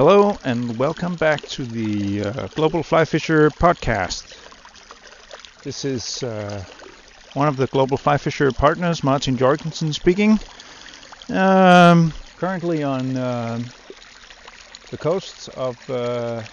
Hello 0.00 0.40
and 0.44 0.78
welcome 0.78 1.16
back 1.16 1.46
to 1.48 1.62
the 1.62 2.24
uh, 2.24 2.48
Global 2.54 2.82
Fly 2.82 3.04
Fisher 3.04 3.50
podcast. 3.50 4.34
This 5.62 5.84
is 5.84 6.22
uh, 6.22 6.64
one 7.34 7.48
of 7.48 7.58
the 7.58 7.66
Global 7.66 7.98
Fly 7.98 8.16
Fisher 8.16 8.50
partners, 8.50 9.04
Martin 9.04 9.36
Jorgensen 9.36 9.92
speaking. 9.92 10.40
Um, 11.28 12.14
currently 12.38 12.82
on 12.82 13.14
uh, 13.14 13.58
the 14.90 14.96
coasts 14.96 15.48
of 15.48 15.76
uh, 15.90 16.44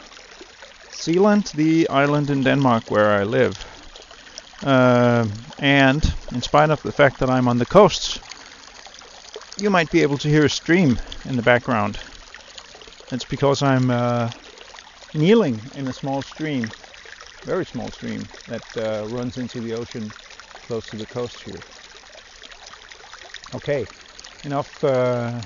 Zealand, 0.91 1.53
the 1.55 1.87
island 1.87 2.29
in 2.29 2.43
Denmark 2.43 2.91
where 2.91 3.13
I 3.13 3.23
live. 3.23 3.65
Uh, 4.61 5.25
and 5.59 6.03
in 6.33 6.41
spite 6.41 6.69
of 6.69 6.83
the 6.83 6.91
fact 6.91 7.21
that 7.21 7.29
I'm 7.29 7.47
on 7.47 7.59
the 7.59 7.65
coasts, 7.65 8.19
you 9.57 9.69
might 9.69 9.89
be 9.89 10.01
able 10.01 10.17
to 10.17 10.27
hear 10.27 10.43
a 10.43 10.49
stream 10.49 10.99
in 11.23 11.37
the 11.37 11.41
background. 11.41 11.97
It's 13.09 13.23
because 13.23 13.63
I'm 13.63 13.89
uh, 13.89 14.31
kneeling 15.13 15.71
in 15.73 15.87
a 15.87 15.93
small 15.93 16.21
stream, 16.21 16.73
very 17.45 17.65
small 17.65 17.89
stream, 17.89 18.27
that 18.47 18.63
uh, 18.75 19.07
runs 19.07 19.37
into 19.37 19.61
the 19.61 19.73
ocean 19.73 20.13
close 20.61 20.89
to 20.89 20.97
the 20.97 21.05
coast 21.05 21.41
here. 21.41 21.63
Okay, 23.53 23.87
enough 24.43 24.83
uh, 24.83 25.41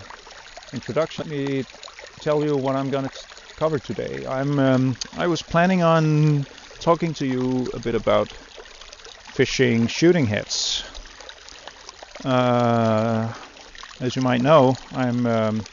introduction. 0.73 1.21
Let 1.21 1.29
me 1.29 1.65
tell 2.19 2.43
you 2.43 2.57
what 2.57 2.75
I'm 2.75 2.89
going 2.89 3.07
to 3.07 3.25
cover 3.55 3.77
today. 3.77 4.25
I'm 4.25 4.57
um, 4.57 4.97
I 5.13 5.27
was 5.27 5.43
planning 5.43 5.83
on 5.83 6.47
talking 6.79 7.13
to 7.15 7.27
you 7.27 7.69
a 7.75 7.79
bit 7.79 7.93
about 7.93 8.33
fishing 9.29 9.85
shooting 9.85 10.25
heads. 10.25 10.83
Uh, 12.25 13.31
as 13.99 14.15
you 14.15 14.23
might 14.23 14.41
know, 14.41 14.79
I'm 14.91 15.27
um, 15.27 15.67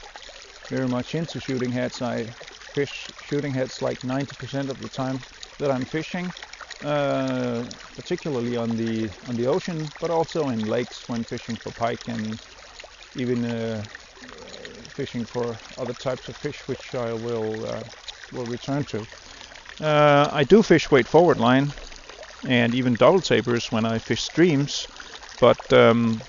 very 0.69 0.89
much 0.89 1.15
into 1.15 1.41
shooting 1.41 1.73
heads. 1.73 2.03
I 2.03 2.35
fish 2.73 3.11
shooting 3.21 3.55
heads 3.55 3.83
like 3.83 4.03
90% 4.03 4.71
of 4.71 4.79
the 4.79 4.89
time 4.89 5.25
that 5.59 5.71
I'm 5.71 5.85
fishing, 5.85 6.33
uh, 6.83 7.65
particularly 7.97 8.57
on 8.57 8.77
the 8.77 9.11
on 9.27 9.37
the 9.37 9.47
ocean, 9.47 9.93
but 9.99 10.11
also 10.11 10.49
in 10.49 10.67
lakes 10.67 11.09
when 11.09 11.25
fishing 11.25 11.57
for 11.57 11.73
pike 11.73 12.09
and 12.09 12.39
even 13.15 13.45
uh, 13.45 13.85
fishing 14.91 15.25
for 15.25 15.59
other 15.77 15.95
types 15.95 16.29
of 16.29 16.37
fish, 16.37 16.67
which 16.69 16.95
I 16.95 17.15
will 17.15 17.65
uh, 17.67 17.85
will 18.31 18.47
return 18.47 18.85
to. 18.87 19.07
Uh, 19.81 20.29
I 20.33 20.45
do 20.45 20.63
fish 20.63 20.91
weight 20.91 21.09
forward 21.09 21.39
line 21.39 21.73
and 22.45 22.75
even 22.75 22.97
double 22.97 23.21
tapers 23.21 23.71
when 23.73 23.85
I 23.85 23.99
fish 23.99 24.23
streams, 24.23 24.89
but 25.41 25.73
um, 25.73 26.23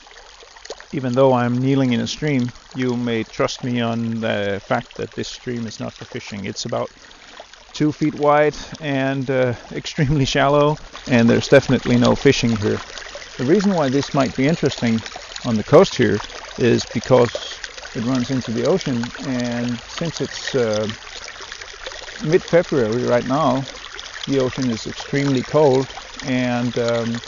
even 0.92 1.14
though 1.14 1.34
I'm 1.34 1.62
kneeling 1.62 1.94
in 1.94 2.00
a 2.00 2.08
stream, 2.08 2.52
you 2.74 2.96
may 2.96 3.24
trust 3.24 3.64
me 3.64 3.80
on 3.80 4.20
the 4.22 4.62
fact 4.64 4.96
that 4.96 5.14
this 5.14 5.28
stream 5.28 5.68
is 5.68 5.80
not 5.80 5.94
for 5.94 6.06
fishing. 6.06 6.46
It's 6.46 6.66
about 6.66 6.92
two 7.74 7.92
feet 7.92 8.16
wide 8.16 8.58
and 8.80 9.30
uh, 9.30 9.54
extremely 9.72 10.26
shallow, 10.26 10.80
and 11.08 11.30
there's 11.30 11.50
definitely 11.50 11.98
no 11.98 12.16
fishing 12.16 12.58
here. 12.58 12.82
The 13.38 13.46
reason 13.46 13.74
why 13.74 13.90
this 13.90 14.14
might 14.14 14.36
be 14.36 14.48
interesting 14.48 15.04
on 15.46 15.56
the 15.56 15.64
coast 15.64 15.96
here 15.96 16.22
is 16.58 16.86
because 16.86 17.62
it 17.94 18.04
runs 18.04 18.32
into 18.32 18.52
the 18.52 18.66
ocean, 18.66 19.12
and 19.20 19.80
since 19.88 20.22
it's 20.22 20.56
uh, 20.56 20.88
mid-February 22.20 23.04
right 23.04 23.26
now, 23.26 23.68
the 24.26 24.40
ocean 24.40 24.70
is 24.70 24.88
extremely 24.88 25.44
cold, 25.44 25.90
and 26.22 26.78
um, 26.78 27.22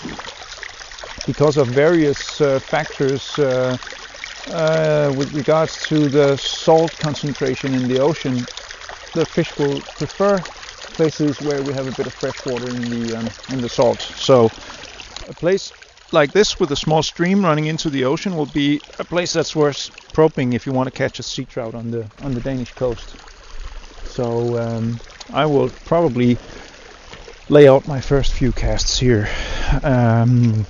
because 1.25 1.57
of 1.57 1.67
various 1.67 2.41
uh, 2.41 2.59
factors 2.59 3.37
uh, 3.39 3.77
uh, 4.47 5.13
with 5.17 5.33
regards 5.33 5.85
to 5.87 6.09
the 6.09 6.35
salt 6.37 6.91
concentration 6.97 7.73
in 7.73 7.87
the 7.87 7.99
ocean, 7.99 8.35
the 9.13 9.25
fish 9.25 9.57
will 9.57 9.79
prefer 9.81 10.37
places 10.93 11.39
where 11.41 11.61
we 11.63 11.73
have 11.73 11.87
a 11.87 11.91
bit 11.91 12.07
of 12.07 12.13
fresh 12.13 12.45
water 12.45 12.69
in 12.69 12.81
the 12.89 13.17
um, 13.17 13.27
in 13.49 13.61
the 13.61 13.69
salt. 13.69 14.01
So 14.01 14.45
a 15.29 15.33
place 15.33 15.71
like 16.11 16.31
this 16.33 16.59
with 16.59 16.71
a 16.71 16.75
small 16.75 17.03
stream 17.03 17.43
running 17.43 17.67
into 17.67 17.89
the 17.89 18.03
ocean 18.03 18.35
will 18.35 18.47
be 18.47 18.81
a 18.99 19.03
place 19.03 19.33
that's 19.33 19.55
worth 19.55 19.91
probing 20.13 20.53
if 20.53 20.65
you 20.65 20.73
want 20.73 20.87
to 20.87 20.91
catch 20.91 21.19
a 21.19 21.23
sea 21.23 21.45
trout 21.45 21.75
on 21.75 21.91
the 21.91 22.05
on 22.23 22.33
the 22.33 22.41
Danish 22.41 22.73
coast. 22.73 23.15
So 24.05 24.57
um, 24.57 24.99
I 25.33 25.45
will 25.45 25.69
probably 25.85 26.37
lay 27.49 27.67
out 27.67 27.87
my 27.87 28.01
first 28.01 28.33
few 28.33 28.51
casts 28.51 28.99
here. 28.99 29.29
Um, 29.83 30.65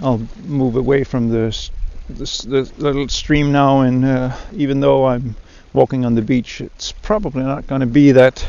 I'll 0.00 0.22
move 0.44 0.76
away 0.76 1.02
from 1.02 1.28
the, 1.28 1.70
little 2.08 3.08
stream 3.08 3.50
now, 3.50 3.80
and 3.80 4.04
uh, 4.04 4.36
even 4.54 4.78
though 4.78 5.06
I'm 5.06 5.34
walking 5.72 6.04
on 6.04 6.14
the 6.14 6.22
beach, 6.22 6.60
it's 6.60 6.92
probably 6.92 7.42
not 7.42 7.66
going 7.66 7.80
to 7.80 7.86
be 7.86 8.12
that 8.12 8.46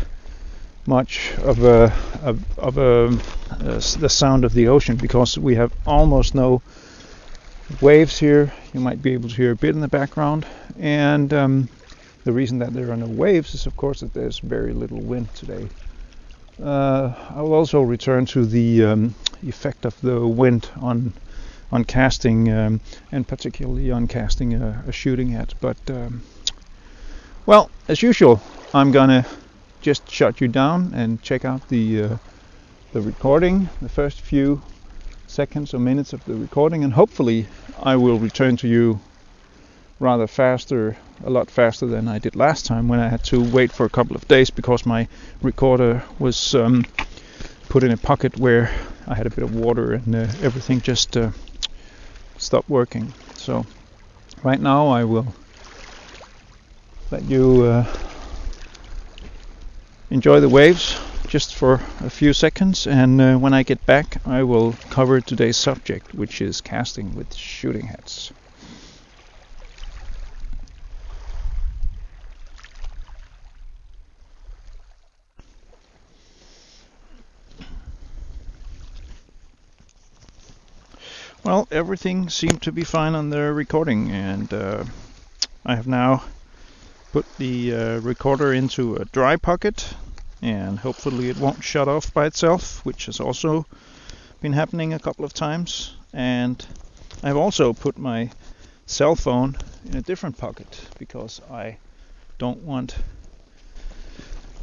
much 0.85 1.33
of 1.39 1.63
a 1.63 1.93
of, 2.21 2.59
of 2.59 2.77
a 2.77 3.17
uh, 3.51 3.81
the 3.99 4.09
sound 4.09 4.45
of 4.45 4.53
the 4.53 4.67
ocean 4.67 4.95
because 4.95 5.37
we 5.37 5.55
have 5.55 5.73
almost 5.85 6.35
no 6.35 6.61
waves 7.81 8.19
here. 8.19 8.53
You 8.73 8.79
might 8.79 9.01
be 9.01 9.13
able 9.13 9.29
to 9.29 9.35
hear 9.35 9.51
a 9.51 9.55
bit 9.55 9.73
in 9.73 9.81
the 9.81 9.87
background, 9.87 10.45
and 10.79 11.33
um, 11.33 11.69
the 12.25 12.31
reason 12.31 12.59
that 12.59 12.73
there 12.73 12.91
are 12.91 12.97
no 12.97 13.07
waves 13.07 13.55
is, 13.55 13.65
of 13.65 13.75
course, 13.75 14.01
that 14.01 14.13
there's 14.13 14.37
very 14.37 14.73
little 14.73 15.01
wind 15.01 15.33
today. 15.33 15.67
Uh, 16.63 17.13
I 17.29 17.41
will 17.41 17.53
also 17.53 17.81
return 17.81 18.27
to 18.27 18.45
the 18.45 18.85
um, 18.85 19.15
effect 19.41 19.85
of 19.85 19.99
the 20.01 20.27
wind 20.27 20.69
on 20.79 21.13
on 21.71 21.83
casting 21.85 22.51
um, 22.51 22.81
and 23.11 23.27
particularly 23.27 23.91
on 23.91 24.07
casting 24.07 24.53
a, 24.53 24.83
a 24.87 24.91
shooting 24.91 25.29
head. 25.29 25.53
But 25.61 25.77
um, 25.89 26.23
well, 27.45 27.69
as 27.87 28.01
usual, 28.01 28.41
I'm 28.73 28.91
gonna 28.91 29.25
just 29.81 30.09
shut 30.09 30.41
you 30.41 30.47
down 30.47 30.93
and 30.93 31.21
check 31.21 31.45
out 31.45 31.67
the 31.69 32.03
uh, 32.03 32.17
the 32.93 33.01
recording, 33.01 33.69
the 33.81 33.89
first 33.89 34.21
few 34.21 34.61
seconds 35.27 35.73
or 35.73 35.79
minutes 35.79 36.11
of 36.11 36.25
the 36.25 36.35
recording, 36.35 36.83
and 36.83 36.93
hopefully 36.93 37.47
I 37.81 37.95
will 37.95 38.17
return 38.17 38.57
to 38.57 38.67
you 38.67 38.99
rather 39.99 40.27
faster, 40.27 40.97
a 41.23 41.29
lot 41.29 41.51
faster 41.51 41.85
than 41.85 42.07
I 42.07 42.19
did 42.19 42.35
last 42.35 42.65
time 42.65 42.87
when 42.87 42.99
I 42.99 43.09
had 43.09 43.23
to 43.25 43.43
wait 43.43 43.71
for 43.71 43.85
a 43.85 43.89
couple 43.89 44.15
of 44.15 44.27
days 44.27 44.49
because 44.49 44.85
my 44.85 45.07
recorder 45.41 46.03
was 46.17 46.55
um, 46.55 46.85
put 47.67 47.83
in 47.83 47.91
a 47.91 47.97
pocket 47.97 48.37
where 48.39 48.71
I 49.07 49.15
had 49.15 49.27
a 49.27 49.29
bit 49.29 49.43
of 49.43 49.53
water 49.55 49.93
and 49.93 50.15
uh, 50.15 50.27
everything 50.41 50.81
just 50.81 51.17
uh, 51.17 51.31
stop 52.39 52.67
working. 52.67 53.13
So 53.35 53.65
right 54.43 54.59
now 54.59 54.87
I 54.87 55.03
will 55.03 55.35
let 57.11 57.23
you 57.23 57.63
uh, 57.63 57.85
enjoy 60.09 60.39
the 60.39 60.49
waves 60.49 60.97
just 61.27 61.53
for 61.55 61.79
a 62.01 62.09
few 62.09 62.33
seconds 62.33 62.87
and 62.87 63.21
uh, 63.21 63.37
when 63.37 63.53
I 63.53 63.61
get 63.63 63.85
back 63.85 64.17
I 64.25 64.41
will 64.43 64.73
cover 64.89 65.21
today's 65.21 65.57
subject 65.57 66.13
which 66.15 66.41
is 66.41 66.61
casting 66.61 67.13
with 67.15 67.35
shooting 67.35 67.85
heads. 67.85 68.31
Well, 81.41 81.69
everything 81.71 82.29
seemed 82.29 82.61
to 82.63 82.71
be 82.73 82.83
fine 82.83 83.15
on 83.15 83.29
the 83.29 83.53
recording, 83.53 84.11
and 84.11 84.53
uh, 84.53 84.83
I 85.65 85.77
have 85.77 85.87
now 85.87 86.23
put 87.13 87.25
the 87.37 87.73
uh, 87.73 87.99
recorder 88.01 88.53
into 88.53 88.97
a 88.97 89.05
dry 89.05 89.37
pocket, 89.37 89.93
and 90.41 90.77
hopefully 90.77 91.29
it 91.29 91.37
won't 91.37 91.63
shut 91.63 91.87
off 91.87 92.13
by 92.13 92.25
itself, 92.25 92.85
which 92.85 93.05
has 93.05 93.21
also 93.21 93.65
been 94.41 94.51
happening 94.51 94.93
a 94.93 94.99
couple 94.99 95.23
of 95.23 95.33
times. 95.33 95.95
And 96.13 96.63
I've 97.23 97.37
also 97.37 97.71
put 97.71 97.97
my 97.97 98.31
cell 98.85 99.15
phone 99.15 99.55
in 99.85 99.95
a 99.95 100.01
different 100.01 100.37
pocket 100.37 100.89
because 100.97 101.39
I 101.49 101.77
don't 102.37 102.63
want 102.63 102.97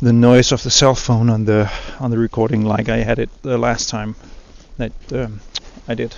the 0.01 0.13
noise 0.13 0.53
of 0.53 0.63
the 0.63 0.71
cell 0.71 0.95
phone 0.95 1.31
on 1.31 1.47
the 1.47 1.73
on 2.01 2.11
the 2.11 2.19
recording 2.19 2.67
like 2.67 2.91
I 2.91 2.99
had 2.99 3.19
it 3.19 3.31
the 3.41 3.57
last 3.57 3.89
time 3.89 4.15
that 4.77 4.93
um, 5.13 5.41
I 5.89 5.95
did 5.95 6.15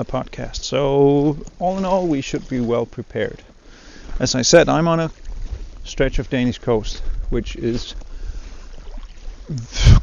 a 0.00 0.04
podcast. 0.04 0.62
So, 0.62 1.36
all 1.58 1.78
in 1.78 1.84
all, 1.84 2.06
we 2.06 2.22
should 2.22 2.48
be 2.48 2.60
well 2.60 2.86
prepared. 2.86 3.42
As 4.18 4.34
I 4.34 4.42
said, 4.42 4.68
I'm 4.68 4.88
on 4.88 4.98
a 4.98 5.10
stretch 5.84 6.18
of 6.18 6.30
Danish 6.30 6.58
coast, 6.58 7.02
which 7.28 7.56
is 7.56 7.94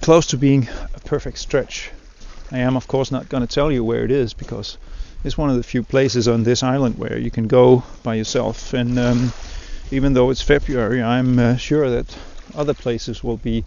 close 0.01 0.27
to 0.27 0.38
being 0.38 0.67
a 0.94 0.99
perfect 0.99 1.39
stretch. 1.39 1.91
I 2.51 2.59
am, 2.59 2.77
of 2.77 2.88
course, 2.88 3.11
not 3.11 3.29
going 3.29 3.45
to 3.45 3.53
tell 3.53 3.71
you 3.71 3.83
where 3.83 4.03
it 4.03 4.11
is 4.11 4.33
because 4.33 4.77
it's 5.23 5.38
one 5.38 5.49
of 5.49 5.57
the 5.57 5.63
few 5.63 5.83
places 5.83 6.27
on 6.27 6.43
this 6.43 6.63
island 6.63 6.97
where 6.97 7.17
you 7.17 7.31
can 7.31 7.47
go 7.47 7.83
by 8.03 8.15
yourself. 8.15 8.73
And 8.73 8.97
um, 9.00 9.33
even 9.91 10.13
though 10.13 10.29
it's 10.29 10.41
February, 10.41 11.01
I'm 11.01 11.39
uh, 11.39 11.57
sure 11.57 11.89
that 11.89 12.15
other 12.55 12.73
places 12.73 13.23
will 13.23 13.38
be 13.38 13.65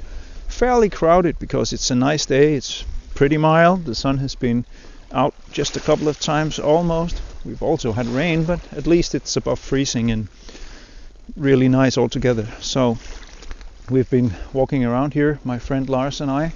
fairly 0.49 0.89
crowded 0.89 1.39
because 1.39 1.73
it's 1.73 1.91
a 1.91 1.95
nice 1.95 2.27
day. 2.27 2.55
It's 2.55 2.85
pretty 3.15 3.37
mild. 3.37 3.85
The 3.85 3.95
sun 3.95 4.19
has 4.19 4.35
been 4.35 4.65
out 5.13 5.35
just 5.53 5.77
a 5.77 5.81
couple 5.81 6.09
of 6.09 6.19
times 6.19 6.59
almost. 6.59 7.21
We've 7.45 7.63
also 7.63 7.93
had 7.93 8.07
rain, 8.07 8.45
but 8.45 8.61
at 8.73 8.87
least 8.87 9.15
it's 9.15 9.37
above 9.37 9.59
freezing 9.59 10.11
and 10.11 10.29
really 11.37 11.69
nice 11.69 11.99
altogether. 11.99 12.47
So 12.61 12.99
we've 13.89 14.11
been 14.11 14.33
walking 14.53 14.85
around 14.85 15.15
here, 15.15 15.39
my 15.45 15.59
friend 15.59 15.89
Lars 15.89 16.21
and 16.21 16.31
I. 16.31 16.53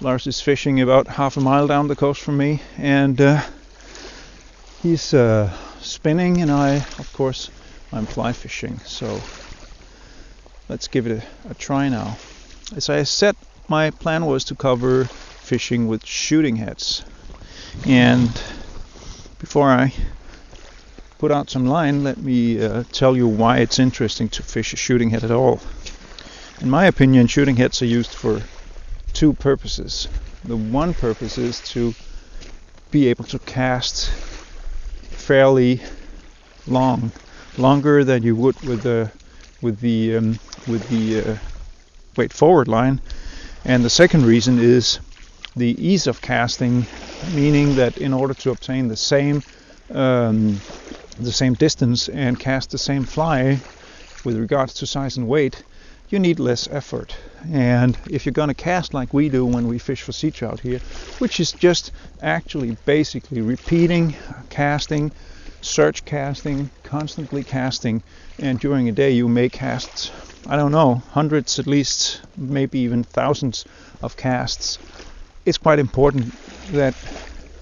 Lars 0.00 0.26
is 0.26 0.40
fishing 0.40 0.80
about 0.80 1.06
half 1.06 1.36
a 1.36 1.40
mile 1.40 1.66
down 1.66 1.88
the 1.88 1.96
coast 1.96 2.20
from 2.20 2.36
me, 2.36 2.60
and 2.78 3.20
uh, 3.20 3.42
he's 4.82 5.14
uh, 5.14 5.52
spinning, 5.80 6.42
and 6.42 6.50
I, 6.50 6.76
of 6.98 7.10
course, 7.12 7.50
I'm 7.92 8.06
fly 8.06 8.32
fishing. 8.32 8.78
So 8.80 9.20
let's 10.68 10.88
give 10.88 11.06
it 11.06 11.22
a, 11.22 11.50
a 11.50 11.54
try 11.54 11.88
now. 11.88 12.16
As 12.74 12.88
I 12.88 13.04
said, 13.04 13.36
my 13.68 13.90
plan 13.90 14.26
was 14.26 14.44
to 14.44 14.54
cover 14.54 15.04
fishing 15.04 15.86
with 15.86 16.04
shooting 16.04 16.56
heads, 16.56 17.04
and 17.86 18.28
before 19.38 19.70
I 19.70 19.92
put 21.18 21.30
out 21.30 21.50
some 21.50 21.66
line, 21.66 22.04
let 22.04 22.18
me 22.18 22.62
uh, 22.64 22.84
tell 22.92 23.16
you 23.16 23.26
why 23.26 23.58
it's 23.58 23.78
interesting 23.78 24.28
to 24.30 24.42
fish 24.42 24.72
a 24.72 24.76
shooting 24.76 25.10
head 25.10 25.24
at 25.24 25.30
all. 25.30 25.60
In 26.60 26.70
my 26.70 26.86
opinion, 26.86 27.26
shooting 27.26 27.56
heads 27.56 27.82
are 27.82 27.86
used 27.86 28.12
for 28.12 28.40
two 29.12 29.32
purposes. 29.32 30.08
The 30.44 30.56
one 30.56 30.94
purpose 30.94 31.38
is 31.38 31.60
to 31.72 31.94
be 32.90 33.08
able 33.08 33.24
to 33.24 33.38
cast 33.40 34.10
fairly 34.10 35.80
long, 36.66 37.10
longer 37.56 38.04
than 38.04 38.22
you 38.22 38.36
would 38.36 38.60
with 38.62 38.82
the 38.82 39.10
with 39.62 39.80
the 39.80 40.16
um, 40.16 40.38
with 40.68 40.88
the 40.88 41.20
uh, 41.20 41.36
weight 42.16 42.32
forward 42.32 42.68
line. 42.68 43.00
And 43.64 43.84
the 43.84 43.90
second 43.90 44.26
reason 44.26 44.58
is 44.58 45.00
the 45.56 45.76
ease 45.78 46.06
of 46.06 46.20
casting, 46.20 46.86
meaning 47.32 47.74
that 47.76 47.96
in 47.98 48.12
order 48.12 48.34
to 48.34 48.50
obtain 48.50 48.88
the 48.88 48.96
same 48.96 49.42
um, 49.90 50.60
the 51.18 51.32
same 51.32 51.54
distance 51.54 52.08
and 52.08 52.38
cast 52.38 52.70
the 52.70 52.78
same 52.78 53.04
fly 53.04 53.62
with 54.24 54.36
regards 54.36 54.74
to 54.74 54.86
size 54.86 55.16
and 55.16 55.28
weight, 55.28 55.62
you 56.08 56.18
need 56.18 56.40
less 56.40 56.68
effort. 56.68 57.14
And 57.52 57.96
if 58.10 58.24
you're 58.24 58.32
going 58.32 58.48
to 58.48 58.54
cast 58.54 58.94
like 58.94 59.12
we 59.14 59.28
do 59.28 59.44
when 59.44 59.68
we 59.68 59.78
fish 59.78 60.02
for 60.02 60.12
sea 60.12 60.30
trout 60.30 60.60
here, 60.60 60.80
which 61.18 61.38
is 61.38 61.52
just 61.52 61.92
actually 62.22 62.76
basically 62.84 63.42
repeating 63.42 64.16
casting, 64.50 65.12
search 65.60 66.04
casting, 66.04 66.70
constantly 66.82 67.44
casting, 67.44 68.02
and 68.38 68.58
during 68.58 68.88
a 68.88 68.92
day 68.92 69.10
you 69.10 69.28
may 69.28 69.48
cast, 69.48 70.12
I 70.46 70.56
don't 70.56 70.72
know, 70.72 70.96
hundreds 71.10 71.58
at 71.58 71.66
least, 71.66 72.20
maybe 72.36 72.80
even 72.80 73.04
thousands 73.04 73.64
of 74.02 74.16
casts. 74.16 74.78
It's 75.44 75.58
quite 75.58 75.78
important 75.78 76.34
that 76.72 76.94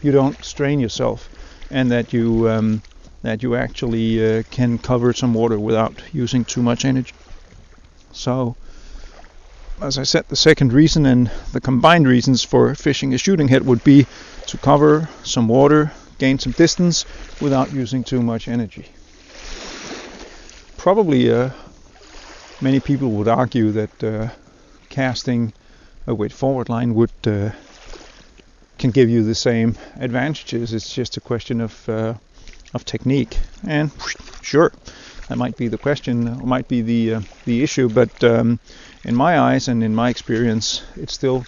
you 0.03 0.13
don't 0.13 0.43
strain 0.45 0.79
yourself 0.81 1.29
and 1.71 1.91
that 1.91 2.13
you 2.13 2.49
um, 2.49 2.83
that 3.23 3.43
you 3.43 3.57
actually 3.57 4.39
uh, 4.39 4.43
can 4.51 4.79
cover 4.79 5.13
some 5.13 5.35
water 5.35 5.59
without 5.59 6.03
using 6.13 6.45
too 6.45 6.63
much 6.63 6.85
energy. 6.85 7.15
So, 8.13 8.57
as 9.81 9.99
I 9.99 10.03
said, 10.05 10.25
the 10.29 10.37
second 10.37 10.73
reason 10.73 11.07
and 11.07 11.31
the 11.53 11.61
combined 11.61 12.07
reasons 12.07 12.45
for 12.45 12.75
fishing 12.75 13.15
a 13.15 13.19
shooting 13.19 13.49
head 13.49 13.65
would 13.65 13.83
be 13.85 14.07
to 14.47 14.59
cover 14.59 15.09
some 15.25 15.49
water, 15.49 15.93
gain 16.19 16.39
some 16.39 16.53
distance 16.53 17.05
without 17.41 17.73
using 17.73 18.05
too 18.05 18.23
much 18.23 18.49
energy. 18.49 18.87
Probably 20.77 21.33
uh, 21.33 21.51
many 22.61 22.81
people 22.81 23.11
would 23.11 23.29
argue 23.29 23.71
that 23.73 24.05
uh, 24.05 24.29
casting 24.89 25.53
a 26.07 26.15
weight 26.15 26.33
forward 26.33 26.69
line 26.69 26.95
would 26.95 27.11
uh, 27.27 27.51
can 28.83 28.91
give 28.91 29.09
you 29.09 29.23
the 29.23 29.35
same 29.35 29.77
advantages. 30.01 30.75
It's 30.75 30.93
just 30.93 31.17
a 31.17 31.21
question 31.21 31.61
of 31.61 31.89
uh, 31.89 32.15
of 32.75 32.85
technique. 32.85 33.39
And 33.65 33.93
sure, 34.43 34.73
that 35.29 35.39
might 35.39 35.57
be 35.57 35.69
the 35.69 35.79
question, 35.79 36.17
might 36.45 36.67
be 36.67 36.83
the 36.83 37.15
uh, 37.15 37.21
the 37.45 37.63
issue. 37.63 37.89
But 37.89 38.25
um, 38.25 38.59
in 39.05 39.15
my 39.15 39.39
eyes 39.39 39.69
and 39.69 39.85
in 39.85 39.95
my 39.95 40.11
experience, 40.11 40.83
it's 40.97 41.13
still 41.13 41.47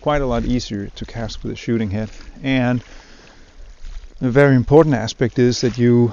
quite 0.00 0.22
a 0.22 0.26
lot 0.26 0.44
easier 0.44 0.88
to 0.88 1.04
cast 1.04 1.44
with 1.44 1.52
a 1.52 1.56
shooting 1.56 1.90
head. 1.90 2.10
And 2.42 2.82
a 4.20 4.30
very 4.30 4.56
important 4.56 4.96
aspect 4.96 5.38
is 5.38 5.60
that 5.60 5.78
you 5.78 6.12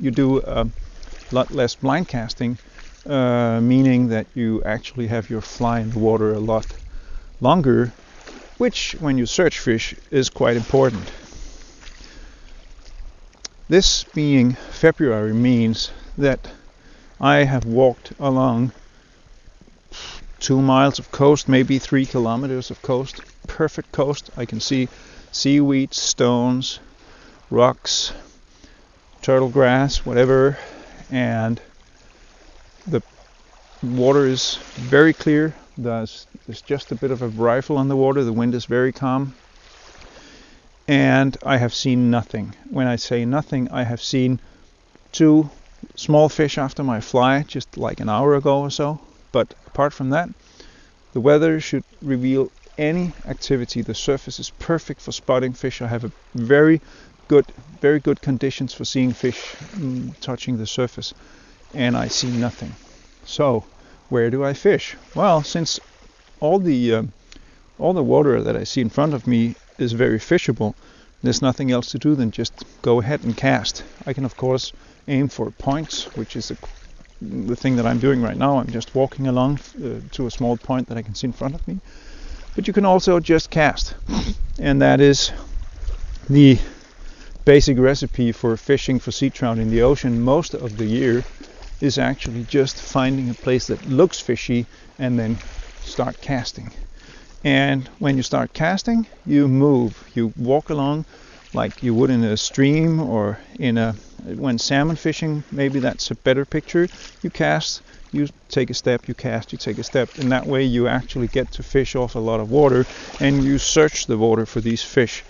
you 0.00 0.12
do 0.12 0.38
a 0.38 0.68
lot 1.32 1.50
less 1.50 1.74
blind 1.74 2.06
casting, 2.06 2.56
uh, 3.04 3.60
meaning 3.60 4.10
that 4.10 4.26
you 4.34 4.62
actually 4.62 5.08
have 5.08 5.28
your 5.28 5.40
fly 5.40 5.80
in 5.80 5.90
the 5.90 5.98
water 5.98 6.34
a 6.34 6.38
lot 6.38 6.66
longer, 7.40 7.92
which 8.60 8.94
when 9.00 9.16
you 9.16 9.24
search 9.24 9.58
fish 9.58 9.94
is 10.10 10.28
quite 10.28 10.54
important. 10.54 11.10
This 13.70 14.04
being 14.04 14.52
February 14.52 15.32
means 15.32 15.90
that 16.18 16.46
I 17.18 17.44
have 17.44 17.64
walked 17.64 18.12
along 18.20 18.72
two 20.40 20.60
miles 20.60 20.98
of 20.98 21.10
coast, 21.10 21.48
maybe 21.48 21.78
three 21.78 22.04
kilometers 22.04 22.70
of 22.70 22.82
coast. 22.82 23.22
Perfect 23.46 23.92
coast. 23.92 24.28
I 24.36 24.44
can 24.44 24.60
see 24.60 24.90
seaweed, 25.32 25.94
stones, 25.94 26.80
rocks, 27.48 28.12
turtle 29.22 29.48
grass, 29.48 30.04
whatever, 30.04 30.58
and 31.10 31.58
the 32.86 33.00
water 33.82 34.26
is 34.26 34.56
very 34.74 35.14
clear. 35.14 35.54
There's, 35.76 36.26
there's 36.46 36.62
just 36.62 36.92
a 36.92 36.94
bit 36.94 37.10
of 37.10 37.22
a 37.22 37.28
rifle 37.28 37.78
on 37.78 37.88
the 37.88 37.96
water. 37.96 38.24
The 38.24 38.32
wind 38.32 38.54
is 38.54 38.64
very 38.64 38.92
calm 38.92 39.34
and 40.90 41.36
I 41.44 41.58
have 41.58 41.72
seen 41.72 42.10
nothing. 42.10 42.52
When 42.68 42.88
I 42.88 42.96
say 42.96 43.24
nothing, 43.24 43.68
I 43.70 43.84
have 43.84 44.02
seen 44.02 44.40
two 45.12 45.48
small 45.94 46.28
fish 46.28 46.58
after 46.58 46.82
my 46.82 47.00
fly 47.00 47.44
just 47.44 47.76
like 47.76 48.00
an 48.00 48.08
hour 48.08 48.34
ago 48.34 48.60
or 48.60 48.70
so. 48.70 48.98
But 49.30 49.54
apart 49.68 49.92
from 49.92 50.10
that, 50.10 50.28
the 51.12 51.20
weather 51.20 51.60
should 51.60 51.84
reveal 52.02 52.50
any 52.76 53.12
activity. 53.24 53.82
The 53.82 53.94
surface 53.94 54.40
is 54.40 54.50
perfect 54.58 55.00
for 55.00 55.12
spotting 55.12 55.52
fish. 55.52 55.80
I 55.80 55.86
have 55.86 56.02
a 56.02 56.10
very 56.34 56.80
good, 57.28 57.46
very 57.80 58.00
good 58.00 58.20
conditions 58.20 58.74
for 58.74 58.84
seeing 58.84 59.12
fish 59.12 59.54
mm, 59.76 60.18
touching 60.20 60.56
the 60.56 60.66
surface, 60.66 61.14
and 61.72 61.96
I 61.96 62.08
see 62.08 62.32
nothing. 62.32 62.74
So, 63.24 63.64
where 64.10 64.28
do 64.28 64.44
I 64.44 64.52
fish? 64.52 64.96
Well, 65.14 65.42
since 65.42 65.80
all 66.40 66.58
the 66.58 66.94
uh, 66.94 67.02
all 67.78 67.94
the 67.94 68.02
water 68.02 68.42
that 68.42 68.56
I 68.56 68.64
see 68.64 68.80
in 68.80 68.90
front 68.90 69.14
of 69.14 69.26
me 69.26 69.54
is 69.78 69.92
very 69.92 70.18
fishable, 70.18 70.74
there's 71.22 71.40
nothing 71.40 71.70
else 71.70 71.90
to 71.92 71.98
do 71.98 72.14
than 72.14 72.30
just 72.30 72.52
go 72.82 73.00
ahead 73.00 73.24
and 73.24 73.36
cast. 73.36 73.84
I 74.06 74.12
can 74.12 74.24
of 74.24 74.36
course 74.36 74.72
aim 75.08 75.28
for 75.28 75.50
points, 75.50 76.04
which 76.16 76.36
is 76.36 76.50
a, 76.50 76.56
the 77.22 77.56
thing 77.56 77.76
that 77.76 77.86
I'm 77.86 77.98
doing 77.98 78.20
right 78.20 78.36
now. 78.36 78.58
I'm 78.58 78.70
just 78.70 78.94
walking 78.94 79.28
along 79.28 79.60
uh, 79.82 80.00
to 80.12 80.26
a 80.26 80.30
small 80.30 80.56
point 80.56 80.88
that 80.88 80.98
I 80.98 81.02
can 81.02 81.14
see 81.14 81.28
in 81.28 81.32
front 81.32 81.54
of 81.54 81.66
me. 81.66 81.78
But 82.56 82.66
you 82.66 82.74
can 82.74 82.84
also 82.84 83.20
just 83.20 83.48
cast, 83.50 83.94
and 84.58 84.82
that 84.82 85.00
is 85.00 85.32
the 86.28 86.58
basic 87.44 87.78
recipe 87.78 88.32
for 88.32 88.56
fishing 88.56 88.98
for 88.98 89.12
sea 89.12 89.30
trout 89.30 89.58
in 89.58 89.70
the 89.70 89.82
ocean 89.82 90.20
most 90.20 90.54
of 90.54 90.76
the 90.76 90.84
year 90.84 91.24
is 91.80 91.98
actually 91.98 92.44
just 92.44 92.80
finding 92.80 93.30
a 93.30 93.34
place 93.34 93.66
that 93.68 93.86
looks 93.86 94.20
fishy 94.20 94.66
and 94.98 95.18
then 95.18 95.40
start 95.80 96.20
casting. 96.20 96.72
And 97.42 97.88
when 97.98 98.16
you 98.16 98.22
start 98.22 98.52
casting, 98.52 99.06
you 99.24 99.48
move. 99.48 100.04
You 100.14 100.32
walk 100.36 100.68
along 100.68 101.06
like 101.52 101.82
you 101.82 101.94
would 101.94 102.10
in 102.10 102.22
a 102.22 102.36
stream 102.36 103.00
or 103.00 103.38
in 103.58 103.78
a 103.78 103.94
when 104.24 104.58
salmon 104.58 104.96
fishing. 104.96 105.42
Maybe 105.50 105.80
that's 105.80 106.10
a 106.10 106.14
better 106.14 106.44
picture. 106.44 106.88
You 107.22 107.30
cast, 107.30 107.82
you 108.12 108.28
take 108.48 108.70
a 108.70 108.74
step, 108.74 109.08
you 109.08 109.14
cast, 109.14 109.52
you 109.52 109.58
take 109.58 109.78
a 109.78 109.82
step. 109.82 110.10
In 110.18 110.28
that 110.28 110.46
way, 110.46 110.62
you 110.64 110.86
actually 110.86 111.28
get 111.28 111.50
to 111.52 111.62
fish 111.62 111.96
off 111.96 112.14
a 112.14 112.20
lot 112.20 112.40
of 112.40 112.50
water, 112.50 112.84
and 113.18 113.42
you 113.42 113.58
search 113.58 114.06
the 114.06 114.18
water 114.18 114.44
for 114.44 114.60
these 114.60 114.82
fish. 114.82 115.24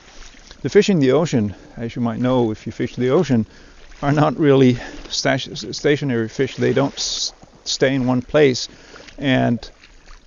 The 0.63 0.69
fish 0.69 0.91
in 0.91 0.99
the 0.99 1.13
ocean, 1.13 1.55
as 1.77 1.95
you 1.95 2.03
might 2.03 2.19
know 2.19 2.51
if 2.51 2.67
you 2.67 2.73
fish 2.73 2.97
the 2.97 3.11
ocean, 3.11 3.47
are 4.03 4.13
not 4.13 4.39
really 4.39 4.79
stationary 5.09 6.29
fish. 6.29 6.57
They 6.57 6.73
don't 6.73 6.99
stay 7.65 7.95
in 7.95 8.07
one 8.07 8.23
place, 8.23 8.69
and 9.19 9.71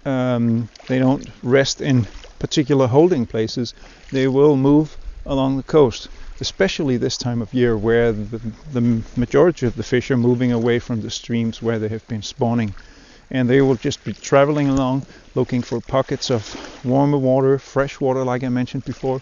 um, 0.05 0.69
they 0.87 0.99
don't 0.99 1.27
rest 1.41 1.81
in 1.81 2.07
particular 2.39 2.87
holding 2.87 3.25
places. 3.25 3.73
They 4.11 4.27
will 4.27 4.55
move 4.55 4.97
along 5.25 5.57
the 5.57 5.63
coast, 5.63 6.09
especially 6.39 6.97
this 6.97 7.17
time 7.17 7.41
of 7.41 7.53
year 7.53 7.77
where 7.77 8.11
the, 8.11 8.39
the 8.73 9.01
majority 9.15 9.65
of 9.65 9.75
the 9.75 9.83
fish 9.83 10.11
are 10.11 10.17
moving 10.17 10.51
away 10.51 10.79
from 10.79 11.01
the 11.01 11.09
streams 11.09 11.61
where 11.61 11.79
they 11.79 11.87
have 11.87 12.07
been 12.07 12.21
spawning. 12.21 12.73
And 13.31 13.49
they 13.49 13.61
will 13.61 13.75
just 13.75 14.03
be 14.03 14.13
traveling 14.13 14.69
along 14.69 15.07
looking 15.33 15.63
for 15.63 15.81
pockets 15.81 16.29
of 16.29 16.85
warmer 16.85 17.17
water, 17.17 17.57
fresh 17.57 17.99
water, 17.99 18.23
like 18.23 18.43
I 18.43 18.49
mentioned 18.49 18.85
before, 18.85 19.21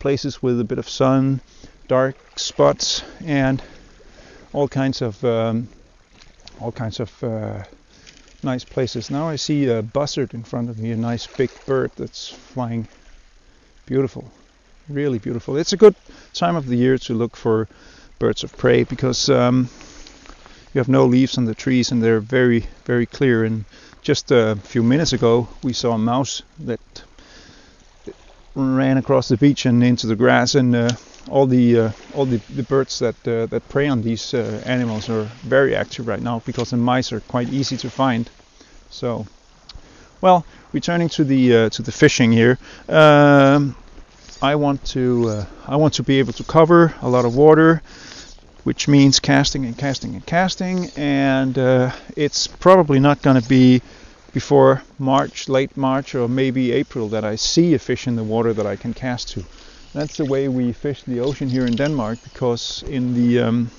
places 0.00 0.42
with 0.42 0.58
a 0.58 0.64
bit 0.64 0.78
of 0.78 0.88
sun, 0.88 1.40
dark 1.86 2.16
spots, 2.36 3.02
and 3.24 3.62
all 4.56 4.66
kinds 4.66 5.02
of 5.02 5.22
um, 5.22 5.68
all 6.60 6.72
kinds 6.72 6.98
of 6.98 7.22
uh, 7.22 7.62
nice 8.42 8.64
places. 8.64 9.10
Now 9.10 9.28
I 9.28 9.36
see 9.36 9.66
a 9.66 9.82
buzzard 9.82 10.32
in 10.32 10.44
front 10.44 10.70
of 10.70 10.78
me, 10.78 10.92
a 10.92 10.96
nice 10.96 11.26
big 11.26 11.50
bird 11.66 11.92
that's 11.96 12.30
flying. 12.30 12.88
Beautiful, 13.84 14.30
really 14.88 15.18
beautiful. 15.18 15.58
It's 15.58 15.74
a 15.74 15.76
good 15.76 15.94
time 16.32 16.56
of 16.56 16.66
the 16.66 16.76
year 16.76 16.96
to 16.98 17.12
look 17.12 17.36
for 17.36 17.68
birds 18.18 18.44
of 18.44 18.56
prey 18.56 18.84
because 18.84 19.28
um, 19.28 19.68
you 20.72 20.78
have 20.78 20.88
no 20.88 21.04
leaves 21.04 21.36
on 21.36 21.44
the 21.44 21.54
trees 21.54 21.92
and 21.92 22.02
they're 22.02 22.20
very 22.20 22.64
very 22.86 23.04
clear. 23.04 23.44
And 23.44 23.66
just 24.00 24.30
a 24.30 24.56
few 24.64 24.82
minutes 24.82 25.12
ago, 25.12 25.48
we 25.62 25.74
saw 25.74 25.92
a 25.92 25.98
mouse 25.98 26.42
that 26.60 27.04
ran 28.54 28.96
across 28.96 29.28
the 29.28 29.36
beach 29.36 29.66
and 29.66 29.84
into 29.84 30.06
the 30.06 30.16
grass 30.16 30.54
and 30.54 30.74
uh, 30.74 30.90
all 31.28 31.46
the 31.46 31.78
uh, 31.78 31.92
all 32.14 32.26
the, 32.26 32.38
the 32.54 32.62
birds 32.62 32.98
that 32.98 33.16
uh, 33.26 33.46
that 33.46 33.68
prey 33.68 33.88
on 33.88 34.02
these 34.02 34.34
uh, 34.34 34.62
animals 34.64 35.08
are 35.08 35.24
very 35.42 35.74
active 35.74 36.06
right 36.06 36.22
now 36.22 36.42
because 36.46 36.70
the 36.70 36.76
mice 36.76 37.12
are 37.12 37.20
quite 37.20 37.48
easy 37.48 37.76
to 37.76 37.90
find. 37.90 38.30
So, 38.90 39.26
well, 40.20 40.44
returning 40.72 41.08
to 41.10 41.24
the 41.24 41.56
uh, 41.56 41.68
to 41.70 41.82
the 41.82 41.92
fishing 41.92 42.32
here, 42.32 42.58
um, 42.88 43.76
I 44.42 44.54
want 44.54 44.84
to 44.86 45.28
uh, 45.28 45.44
I 45.66 45.76
want 45.76 45.94
to 45.94 46.02
be 46.02 46.18
able 46.18 46.32
to 46.34 46.44
cover 46.44 46.94
a 47.02 47.08
lot 47.08 47.24
of 47.24 47.34
water, 47.34 47.82
which 48.64 48.88
means 48.88 49.20
casting 49.20 49.64
and 49.64 49.76
casting 49.76 50.14
and 50.14 50.24
casting, 50.24 50.90
and 50.96 51.58
uh, 51.58 51.92
it's 52.16 52.46
probably 52.46 53.00
not 53.00 53.22
going 53.22 53.40
to 53.40 53.48
be 53.48 53.82
before 54.32 54.82
March, 54.98 55.48
late 55.48 55.76
March, 55.76 56.14
or 56.14 56.28
maybe 56.28 56.72
April 56.72 57.08
that 57.08 57.24
I 57.24 57.36
see 57.36 57.72
a 57.74 57.78
fish 57.78 58.06
in 58.06 58.16
the 58.16 58.24
water 58.24 58.52
that 58.52 58.66
I 58.66 58.76
can 58.76 58.92
cast 58.92 59.28
to. 59.30 59.44
That's 59.96 60.18
the 60.18 60.26
way 60.26 60.46
we 60.46 60.72
fish 60.72 61.04
the 61.04 61.20
ocean 61.20 61.48
here 61.48 61.64
in 61.64 61.74
Denmark 61.74 62.18
because 62.22 62.84
in 62.86 63.14
the 63.14 63.40
um, 63.40 63.70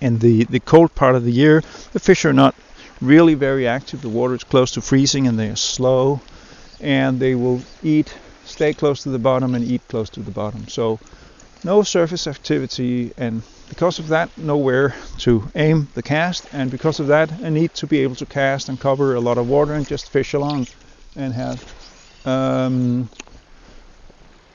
in 0.00 0.18
the 0.18 0.42
the 0.42 0.58
cold 0.58 0.92
part 0.96 1.14
of 1.14 1.22
the 1.22 1.30
year 1.30 1.62
the 1.92 2.00
fish 2.00 2.24
are 2.24 2.32
not 2.32 2.52
really 3.00 3.34
very 3.34 3.68
active. 3.68 4.02
The 4.02 4.08
water 4.08 4.34
is 4.34 4.42
close 4.42 4.72
to 4.72 4.80
freezing 4.80 5.28
and 5.28 5.38
they 5.38 5.48
are 5.48 5.54
slow, 5.54 6.20
and 6.80 7.20
they 7.20 7.36
will 7.36 7.60
eat, 7.84 8.12
stay 8.44 8.72
close 8.74 9.04
to 9.04 9.10
the 9.10 9.20
bottom 9.20 9.54
and 9.54 9.64
eat 9.64 9.82
close 9.88 10.10
to 10.10 10.20
the 10.20 10.32
bottom. 10.32 10.66
So 10.66 10.98
no 11.62 11.84
surface 11.84 12.26
activity 12.26 13.12
and 13.16 13.42
because 13.68 14.00
of 14.00 14.08
that 14.08 14.36
nowhere 14.36 14.96
to 15.18 15.44
aim 15.54 15.86
the 15.94 16.02
cast 16.02 16.52
and 16.52 16.72
because 16.72 16.98
of 16.98 17.06
that 17.06 17.30
I 17.44 17.50
need 17.50 17.72
to 17.74 17.86
be 17.86 18.00
able 18.00 18.16
to 18.16 18.26
cast 18.26 18.68
and 18.68 18.80
cover 18.80 19.14
a 19.14 19.20
lot 19.20 19.38
of 19.38 19.48
water 19.48 19.74
and 19.74 19.86
just 19.86 20.10
fish 20.10 20.34
along 20.34 20.66
and 21.14 21.32
have 21.32 21.62
um, 22.24 23.08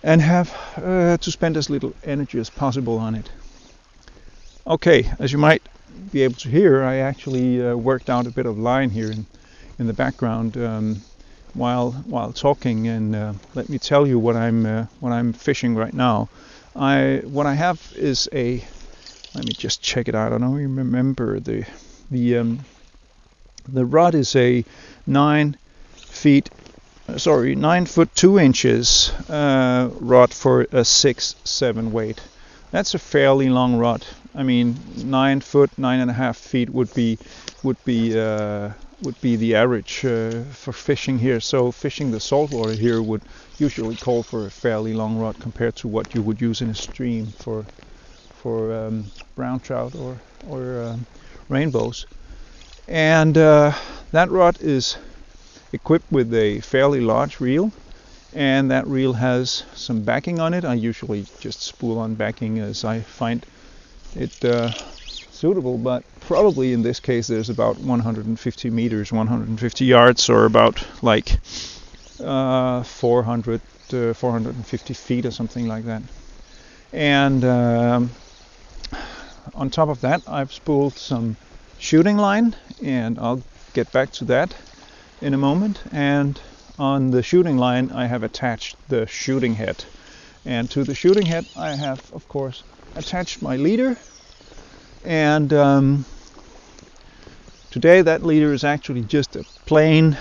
and 0.04 0.22
have 0.22 0.54
uh, 0.78 1.18
to 1.18 1.32
spend 1.32 1.58
as 1.58 1.70
little 1.70 1.94
energy 2.04 2.40
as 2.40 2.50
possible 2.50 2.98
on 2.98 3.16
it. 3.16 3.30
Okay, 4.66 5.10
as 5.20 5.32
you 5.32 5.38
might 5.38 5.62
be 6.12 6.22
able 6.24 6.36
to 6.36 6.50
hear, 6.50 6.84
I 6.84 6.98
actually 6.98 7.66
uh, 7.66 7.76
worked 7.76 8.10
out 8.10 8.28
a 8.28 8.32
bit 8.32 8.46
of 8.46 8.58
line 8.58 8.90
here 8.90 9.12
in, 9.12 9.26
in 9.80 9.88
the 9.88 9.94
background 9.94 10.58
um, 10.58 11.02
while 11.54 11.92
while 11.92 12.32
talking, 12.32 12.88
and 12.88 13.16
uh, 13.16 13.34
let 13.56 13.70
me 13.70 13.78
tell 13.78 14.08
you 14.08 14.18
what 14.20 14.36
I'm 14.36 14.66
uh, 14.66 14.86
what 15.00 15.12
I'm 15.12 15.34
fishing 15.34 15.76
right 15.76 15.94
now. 15.94 16.30
I 16.76 17.22
what 17.26 17.46
I 17.46 17.54
have 17.56 17.94
is 17.96 18.30
a 18.32 18.64
let 19.36 19.46
me 19.46 19.54
just 19.54 19.82
check 19.82 20.08
it 20.08 20.16
out. 20.16 20.34
I 20.34 20.38
don't 20.38 20.54
remember 20.54 21.40
the 21.40 21.66
the 22.10 22.38
um, 22.38 22.60
the 23.68 23.86
rod 23.86 24.16
is 24.16 24.36
a 24.36 24.64
nine 25.06 25.58
feet 25.96 26.50
sorry, 27.18 27.56
nine 27.56 27.86
foot 27.86 28.14
two 28.16 28.40
inches 28.40 29.12
uh, 29.30 29.90
rod 30.00 30.34
for 30.34 30.68
a 30.72 30.84
six 30.86 31.36
seven 31.44 31.92
weight. 31.92 32.20
That's 32.72 32.94
a 32.94 33.00
fairly 33.00 33.50
long 33.50 33.78
rod. 33.78 34.06
I 34.34 34.44
mean, 34.44 34.78
nine 34.96 35.42
foot, 35.42 35.78
nine 35.78 36.00
and 36.00 36.10
a 36.10 36.14
half 36.14 36.38
feet 36.38 36.70
would 36.70 36.94
be 36.94 37.18
would 37.64 37.84
be 37.86 38.18
uh, 38.18 38.72
would 39.02 39.20
be 39.22 39.36
the 39.36 39.56
average 39.56 40.06
uh, 40.06 40.44
for 40.54 40.72
fishing 40.74 41.20
here. 41.20 41.40
So 41.40 41.72
fishing 41.72 42.12
the 42.12 42.20
saltwater 42.20 42.74
here 42.74 43.02
would 43.02 43.22
usually 43.58 43.96
call 43.96 44.24
for 44.24 44.46
a 44.46 44.52
fairly 44.52 44.94
long 44.94 45.18
rod 45.18 45.40
compared 45.40 45.76
to 45.78 45.88
what 45.88 46.14
you 46.16 46.22
would 46.22 46.40
use 46.42 46.62
in 46.62 46.70
a 46.70 46.76
stream 46.76 47.28
for 47.28 47.66
for 48.42 48.74
um, 48.74 49.06
brown 49.36 49.60
trout 49.60 49.96
or 49.96 50.18
or 50.48 50.84
um, 50.84 51.06
rainbows. 51.50 52.06
And 52.88 53.38
uh, 53.38 53.74
that 54.12 54.30
rod 54.32 54.58
is 54.62 54.98
equipped 55.74 56.12
with 56.12 56.34
a 56.34 56.60
fairly 56.62 57.00
large 57.00 57.40
reel 57.40 57.72
and 58.34 58.72
that 58.72 58.88
reel 58.88 59.14
has 59.14 59.64
some 59.74 60.04
backing 60.04 60.40
on 60.40 60.54
it. 60.54 60.64
I 60.64 60.74
usually 60.74 61.26
just 61.40 61.62
spool 61.62 62.00
on 62.00 62.16
backing 62.16 62.60
as 62.60 62.86
I 62.86 63.02
find 63.02 63.46
it 64.16 64.44
uh, 64.46 64.72
suitable, 64.72 65.78
but 65.78 66.04
probably 66.22 66.74
in 66.74 66.82
this 66.82 67.00
case 67.00 67.28
there's 67.28 67.50
about 67.50 67.78
150 67.80 68.70
meters, 68.70 69.12
150 69.12 69.86
yards, 69.86 70.30
or 70.30 70.46
about 70.46 70.86
like 71.02 71.38
uh, 72.24 72.84
400, 72.84 73.62
uh, 73.94 74.14
450 74.14 74.94
feet 74.94 75.26
or 75.26 75.32
something 75.32 75.68
like 75.68 75.86
that. 75.86 76.02
And 76.94 77.44
um, 77.44 78.12
on 79.54 79.70
top 79.70 79.90
of 79.90 80.02
that, 80.02 80.22
I've 80.28 80.54
spooled 80.54 80.94
some 80.94 81.36
shooting 81.80 82.18
line, 82.18 82.56
and 82.84 83.18
I'll 83.20 83.42
get 83.74 83.92
back 83.92 84.12
to 84.12 84.26
that 84.26 84.54
in 85.22 85.34
a 85.34 85.38
moment. 85.38 85.82
And 85.92 86.40
on 86.80 87.12
the 87.12 87.24
shooting 87.24 87.58
line, 87.58 87.92
I 87.92 88.08
have 88.08 88.24
attached 88.24 88.76
the 88.90 89.06
shooting 89.06 89.56
head. 89.56 89.86
And 90.46 90.70
to 90.72 90.84
the 90.84 90.96
shooting 90.96 91.26
head, 91.26 91.46
I 91.56 91.76
have, 91.76 92.12
of 92.14 92.28
course, 92.28 92.64
attached 92.96 93.42
my 93.42 93.56
leader. 93.56 93.98
And 95.06 95.54
um, 95.54 96.06
today, 97.70 98.02
that 98.02 98.24
leader 98.24 98.52
is 98.54 98.64
actually 98.64 99.02
just 99.02 99.36
a 99.36 99.46
plain 99.66 100.18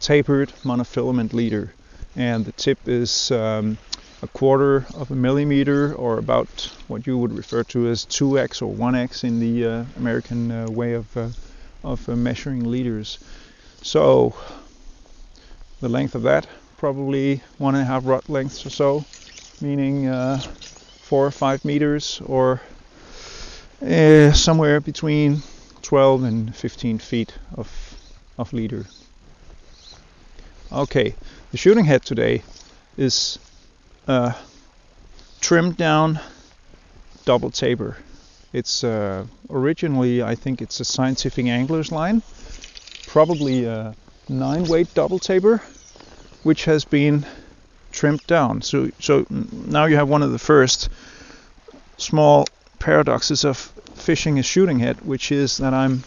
tapered 0.00 0.52
monofilament 0.64 1.32
leader. 1.32 1.72
And 2.16 2.44
the 2.44 2.52
tip 2.52 2.88
is 2.88 3.30
um, 3.30 3.78
a 4.22 4.26
quarter 4.28 4.84
of 4.94 5.10
a 5.10 5.14
millimeter, 5.14 5.94
or 5.94 6.18
about 6.18 6.70
what 6.88 7.06
you 7.06 7.16
would 7.16 7.32
refer 7.32 7.62
to 7.64 7.88
as 7.88 8.04
2x 8.06 8.60
or 8.62 8.74
1x 8.74 9.24
in 9.24 9.38
the 9.38 9.64
uh, 9.64 9.84
American 9.96 10.50
uh, 10.50 10.68
way 10.68 10.94
of, 10.94 11.16
uh, 11.16 11.28
of 11.84 12.08
uh, 12.08 12.16
measuring 12.16 12.64
leaders. 12.64 13.18
So 13.82 14.34
the 15.80 15.88
length 15.88 16.14
of 16.14 16.22
that 16.22 16.46
probably 16.80 17.42
one 17.58 17.74
and 17.74 17.82
a 17.82 17.84
half 17.84 18.06
rod 18.06 18.26
lengths 18.30 18.64
or 18.64 18.70
so, 18.70 19.04
meaning 19.60 20.08
uh, 20.08 20.38
four 20.38 21.26
or 21.26 21.30
five 21.30 21.62
meters 21.62 22.22
or 22.24 22.62
uh, 23.86 24.32
somewhere 24.32 24.80
between 24.80 25.42
12 25.82 26.24
and 26.24 26.56
15 26.56 26.98
feet 26.98 27.34
of, 27.54 27.68
of 28.38 28.52
leader. 28.54 28.86
Okay, 30.72 31.14
the 31.50 31.58
shooting 31.58 31.84
head 31.84 32.02
today 32.02 32.42
is 32.96 33.38
uh, 34.08 34.32
trimmed 35.42 35.76
down 35.76 36.18
double 37.26 37.50
taper. 37.50 37.98
It's 38.54 38.82
uh, 38.84 39.26
originally, 39.50 40.22
I 40.22 40.34
think 40.34 40.62
it's 40.62 40.80
a 40.80 40.84
Scientific 40.84 41.44
Anglers 41.44 41.92
line, 41.92 42.22
probably 43.12 43.64
a 43.64 43.92
nine 44.28 44.64
weight 44.68 44.94
double 44.94 45.18
taper, 45.18 45.60
which 46.44 46.64
has 46.64 46.84
been 46.84 47.26
trimmed 47.90 48.24
down. 48.28 48.62
So, 48.62 48.88
so 49.00 49.26
now 49.28 49.86
you 49.86 49.96
have 49.96 50.08
one 50.08 50.22
of 50.22 50.30
the 50.30 50.38
first 50.38 50.88
small 51.96 52.46
paradoxes 52.78 53.44
of 53.44 53.56
fishing 53.96 54.38
a 54.38 54.44
shooting 54.44 54.78
head, 54.78 55.00
which 55.04 55.32
is 55.32 55.56
that 55.56 55.74
I'm 55.74 56.04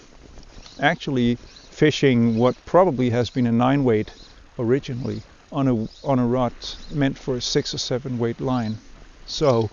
actually 0.80 1.36
fishing 1.72 2.38
what 2.38 2.56
probably 2.66 3.10
has 3.10 3.30
been 3.30 3.48
a 3.48 3.52
nine 3.52 3.84
weight 3.84 4.10
originally 4.58 5.22
on 5.52 5.68
a 5.68 6.08
on 6.08 6.20
a 6.20 6.26
rod 6.26 6.54
meant 6.92 7.18
for 7.18 7.36
a 7.36 7.42
six 7.42 7.74
or 7.74 7.80
seven 7.80 8.18
weight 8.18 8.40
line. 8.40 8.78
So 9.26 9.70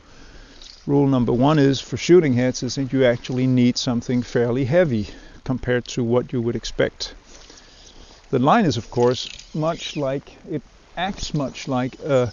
rule 0.84 1.06
number 1.06 1.32
one 1.32 1.60
is 1.60 1.80
for 1.80 1.96
shooting 1.96 2.32
heads 2.32 2.64
is 2.64 2.74
that 2.74 2.92
you 2.92 3.04
actually 3.04 3.46
need 3.46 3.78
something 3.78 4.22
fairly 4.22 4.64
heavy 4.64 5.06
compared 5.44 5.84
to 5.84 6.02
what 6.02 6.32
you 6.32 6.42
would 6.42 6.56
expect. 6.56 7.14
The 8.30 8.38
line 8.38 8.64
is 8.64 8.76
of 8.76 8.90
course 8.90 9.28
much 9.54 9.96
like 9.96 10.36
it 10.48 10.62
acts 10.96 11.34
much 11.34 11.66
like 11.66 11.98
a 12.00 12.32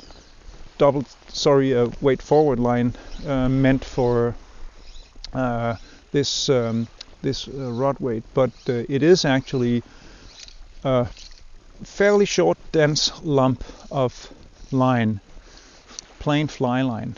double 0.77 1.05
sorry 1.27 1.73
a 1.73 1.89
weight 2.01 2.21
forward 2.21 2.59
line 2.59 2.93
uh, 3.25 3.49
meant 3.49 3.83
for 3.83 4.35
uh, 5.33 5.75
this 6.11 6.49
um, 6.49 6.87
this 7.21 7.47
uh, 7.47 7.71
rod 7.71 7.99
weight, 7.99 8.23
but 8.33 8.51
uh, 8.69 8.83
it 8.87 9.01
is 9.03 9.25
actually 9.25 9.83
a 10.83 11.07
fairly 11.83 12.25
short, 12.25 12.57
dense 12.71 13.11
lump 13.23 13.63
of 13.91 14.31
line, 14.71 15.19
plain 16.19 16.47
fly 16.47 16.81
line. 16.81 17.15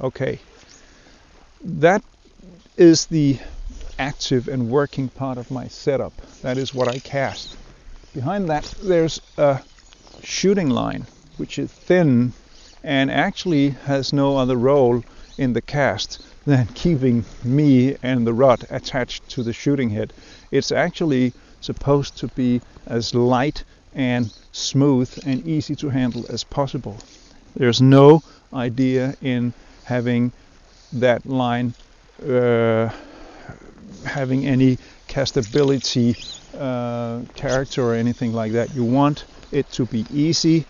Okay, 0.00 0.40
that 1.64 2.02
is 2.76 3.06
the 3.06 3.38
active 3.98 4.48
and 4.48 4.68
working 4.68 5.08
part 5.08 5.38
of 5.38 5.50
my 5.50 5.68
setup. 5.68 6.12
That 6.42 6.58
is 6.58 6.74
what 6.74 6.88
I 6.88 6.98
cast. 6.98 7.56
Behind 8.14 8.48
that, 8.50 8.74
there's 8.82 9.22
a 9.38 9.60
shooting 10.22 10.68
line, 10.68 11.06
which 11.38 11.58
is 11.58 11.70
thin 11.70 12.34
and 12.84 13.10
actually 13.10 13.70
has 13.70 14.12
no 14.12 14.36
other 14.36 14.56
role 14.56 15.02
in 15.38 15.54
the 15.54 15.62
cast 15.62 16.20
than 16.44 16.66
keeping 16.74 17.24
me 17.42 17.96
and 18.02 18.26
the 18.26 18.34
rod 18.34 18.66
attached 18.68 19.26
to 19.30 19.42
the 19.42 19.52
shooting 19.52 19.88
head. 19.88 20.12
It's 20.50 20.72
actually 20.72 21.32
supposed 21.62 22.18
to 22.18 22.28
be 22.28 22.60
as 22.86 23.14
light 23.14 23.64
and 23.94 24.30
smooth 24.52 25.10
and 25.24 25.46
easy 25.46 25.74
to 25.76 25.88
handle 25.88 26.26
as 26.28 26.44
possible. 26.44 26.98
There's 27.56 27.80
no 27.80 28.22
idea 28.52 29.16
in 29.22 29.54
having 29.84 30.32
that 30.92 31.24
line 31.24 31.72
uh, 32.22 32.90
having 34.04 34.46
any 34.46 34.76
castability 35.08 36.41
uh, 36.54 37.20
character 37.34 37.82
or 37.82 37.94
anything 37.94 38.32
like 38.32 38.52
that. 38.52 38.74
You 38.74 38.84
want 38.84 39.24
it 39.50 39.70
to 39.72 39.86
be 39.86 40.06
easy, 40.10 40.66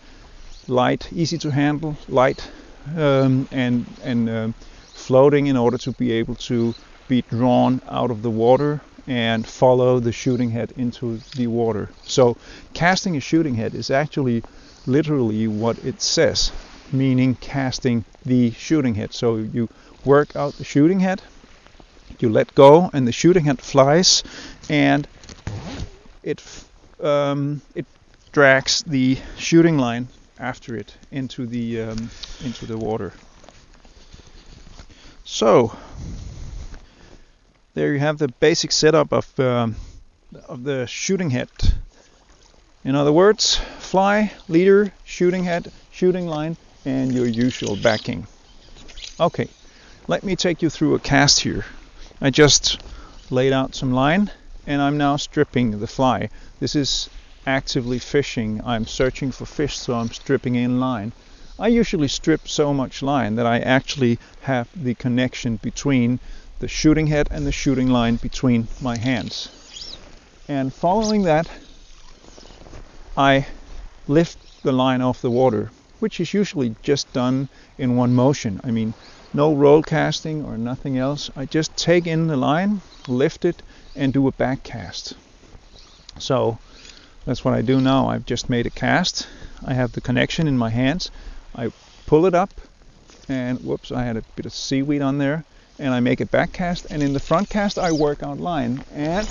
light, 0.69 1.09
easy 1.13 1.39
to 1.39 1.51
handle, 1.51 1.97
light, 2.09 2.49
um, 2.97 3.49
and 3.53 3.87
and 4.03 4.29
um, 4.29 4.55
floating 4.95 5.47
in 5.47 5.57
order 5.57 5.79
to 5.79 5.93
be 5.93 6.13
able 6.13 6.35
to 6.37 6.75
be 7.09 7.23
drawn 7.23 7.81
out 7.89 8.11
of 8.11 8.23
the 8.23 8.31
water 8.31 8.81
and 9.07 9.47
follow 9.47 9.99
the 9.99 10.13
shooting 10.13 10.51
head 10.51 10.73
into 10.77 11.21
the 11.35 11.47
water. 11.47 11.91
So 12.05 12.37
casting 12.73 13.17
a 13.17 13.21
shooting 13.21 13.55
head 13.55 13.75
is 13.75 13.91
actually 13.91 14.43
literally 14.87 15.49
what 15.49 15.79
it 15.85 16.01
says, 16.01 16.53
meaning 16.93 17.35
casting 17.37 18.05
the 18.25 18.53
shooting 18.53 18.95
head. 18.95 19.13
So 19.13 19.37
you 19.37 19.69
work 20.05 20.37
out 20.37 20.55
the 20.55 20.65
shooting 20.65 21.01
head, 21.01 21.23
you 22.21 22.29
let 22.29 22.55
go, 22.55 22.91
and 22.93 23.07
the 23.07 23.13
shooting 23.13 23.45
head 23.45 23.61
flies, 23.61 24.23
and 24.69 25.09
it 26.23 26.43
um, 27.01 27.63
it 27.75 27.87
drags 28.33 28.83
the 28.87 29.19
shooting 29.37 29.79
line 29.79 30.09
after 30.39 30.77
it 30.77 30.95
into 31.11 31.47
the 31.47 31.83
um, 31.83 32.11
into 32.45 32.67
the 32.67 32.79
water. 32.79 33.13
So 35.25 35.77
there 37.75 37.93
you 37.93 38.01
have 38.01 38.19
the 38.19 38.29
basic 38.29 38.73
setup 38.73 39.13
of 39.13 39.41
um, 39.41 39.77
of 40.47 40.65
the 40.65 40.87
shooting 40.87 41.31
head. 41.31 41.49
In 42.85 42.97
other 42.97 43.13
words, 43.13 43.57
fly, 43.79 44.33
leader, 44.49 44.93
shooting 45.05 45.45
head, 45.45 45.71
shooting 45.93 46.27
line, 46.27 46.57
and 46.85 47.15
your 47.15 47.27
usual 47.27 47.77
backing. 47.77 48.27
Okay, 49.21 49.49
let 50.09 50.25
me 50.25 50.35
take 50.35 50.63
you 50.63 50.71
through 50.71 50.97
a 50.97 50.99
cast 50.99 51.41
here. 51.41 51.65
I 52.21 52.31
just 52.31 52.83
laid 53.31 53.53
out 53.53 53.75
some 53.75 53.93
line 53.93 54.31
and 54.67 54.81
I'm 54.81 54.97
now 54.97 55.17
stripping 55.17 55.79
the 55.81 55.87
fly. 55.87 56.29
This 56.61 56.75
is 56.75 57.09
actively 57.47 57.99
fishing. 57.99 58.61
I'm 58.65 58.87
searching 58.87 59.33
for 59.33 59.47
fish, 59.47 59.77
so 59.77 59.95
I'm 59.95 60.11
stripping 60.11 60.55
in 60.55 60.79
line. 60.79 61.13
I 61.59 61.69
usually 61.69 62.09
strip 62.09 62.49
so 62.49 62.73
much 62.73 63.03
line 63.03 63.35
that 63.37 63.47
I 63.47 63.59
actually 63.59 64.19
have 64.43 64.69
the 64.75 64.95
connection 64.95 65.57
between 65.57 66.19
the 66.61 66.69
shooting 66.69 67.09
head 67.09 67.29
and 67.31 67.47
the 67.47 67.53
shooting 67.53 67.89
line 67.89 68.17
between 68.17 68.69
my 68.81 68.97
hands. 68.97 69.49
And 70.49 70.73
following 70.73 71.23
that, 71.23 71.49
I 73.17 73.47
lift 74.09 74.39
the 74.63 74.73
line 74.73 75.03
off 75.03 75.21
the 75.21 75.31
water, 75.31 75.71
which 76.01 76.21
is 76.21 76.33
usually 76.33 76.75
just 76.83 77.13
done 77.13 77.49
in 77.79 77.97
one 77.97 78.15
motion. 78.15 78.61
I 78.65 78.71
mean, 78.71 78.95
no 79.35 79.55
roll 79.55 79.83
casting 79.83 80.45
or 80.45 80.57
nothing 80.57 80.99
else. 80.99 81.31
I 81.37 81.47
just 81.47 81.77
take 81.77 82.07
in 82.07 82.27
the 82.27 82.37
line, 82.37 82.81
lift 83.09 83.45
it, 83.45 83.63
and 83.95 84.13
do 84.13 84.27
a 84.29 84.33
back 84.33 84.63
cast. 84.63 85.15
So 86.19 86.59
that's 87.25 87.45
what 87.45 87.55
I 87.55 87.63
do 87.63 87.81
now. 87.81 88.09
I've 88.09 88.27
just 88.27 88.51
made 88.51 88.67
a 88.67 88.71
cast. 88.71 89.29
I 89.65 89.75
have 89.75 89.93
the 89.93 90.01
connection 90.01 90.49
in 90.49 90.59
my 90.59 90.71
hands. 90.71 91.11
I 91.55 91.71
pull 92.07 92.27
it 92.27 92.35
up, 92.35 92.51
and 93.29 93.59
whoops, 93.61 93.93
I 93.93 94.05
had 94.05 94.17
a 94.17 94.23
bit 94.37 94.47
of 94.47 94.53
seaweed 94.53 95.03
on 95.03 95.19
there, 95.19 95.45
and 95.79 95.95
I 95.95 96.01
make 96.01 96.21
a 96.21 96.27
back 96.27 96.53
cast. 96.53 96.87
And 96.91 97.03
in 97.03 97.13
the 97.13 97.21
front 97.21 97.49
cast, 97.49 97.79
I 97.79 97.93
work 97.93 98.23
out 98.23 98.39
line. 98.39 98.85
And 98.93 99.31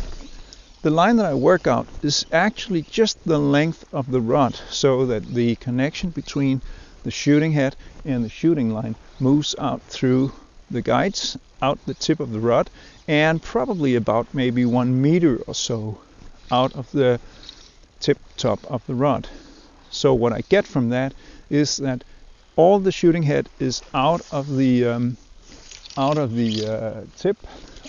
the 0.84 0.90
line 0.90 1.18
that 1.18 1.26
I 1.26 1.34
work 1.34 1.68
out 1.68 1.88
is 2.02 2.26
actually 2.32 2.84
just 2.84 3.24
the 3.26 3.38
length 3.38 3.86
of 3.94 4.10
the 4.10 4.22
rod, 4.22 4.56
so 4.70 5.06
that 5.06 5.26
the 5.26 5.56
connection 5.58 6.10
between 6.10 6.62
the 7.04 7.12
shooting 7.12 7.52
head 7.52 7.76
and 8.06 8.24
the 8.24 8.30
shooting 8.30 8.74
line 8.74 8.96
moves 9.20 9.56
out 9.60 9.82
through 9.84 10.32
the 10.70 10.82
guides, 10.82 11.38
out 11.62 11.78
the 11.86 11.94
tip 11.94 12.20
of 12.20 12.32
the 12.32 12.40
rod, 12.40 12.70
and 13.12 13.44
probably 13.44 13.96
about 13.96 14.34
maybe 14.34 14.64
one 14.64 15.02
meter 15.02 15.36
or 15.46 15.54
so 15.54 16.00
out 16.50 16.74
of 16.74 16.90
the 16.94 17.20
tip 18.00 18.18
top 18.38 18.60
of 18.72 18.88
the 18.88 18.96
rod. 18.96 19.28
So 19.90 20.14
what 20.14 20.32
I 20.32 20.40
get 20.48 20.66
from 20.66 20.90
that 20.90 21.14
is 21.50 21.76
that 21.78 22.06
all 22.56 22.80
the 22.80 22.92
shooting 22.94 23.24
head 23.24 23.50
is 23.60 23.82
out 23.94 24.22
of 24.32 24.56
the 24.56 24.86
um, 24.86 25.18
out 25.98 26.18
of 26.18 26.36
the 26.36 26.66
uh, 26.66 27.02
tip 27.18 27.36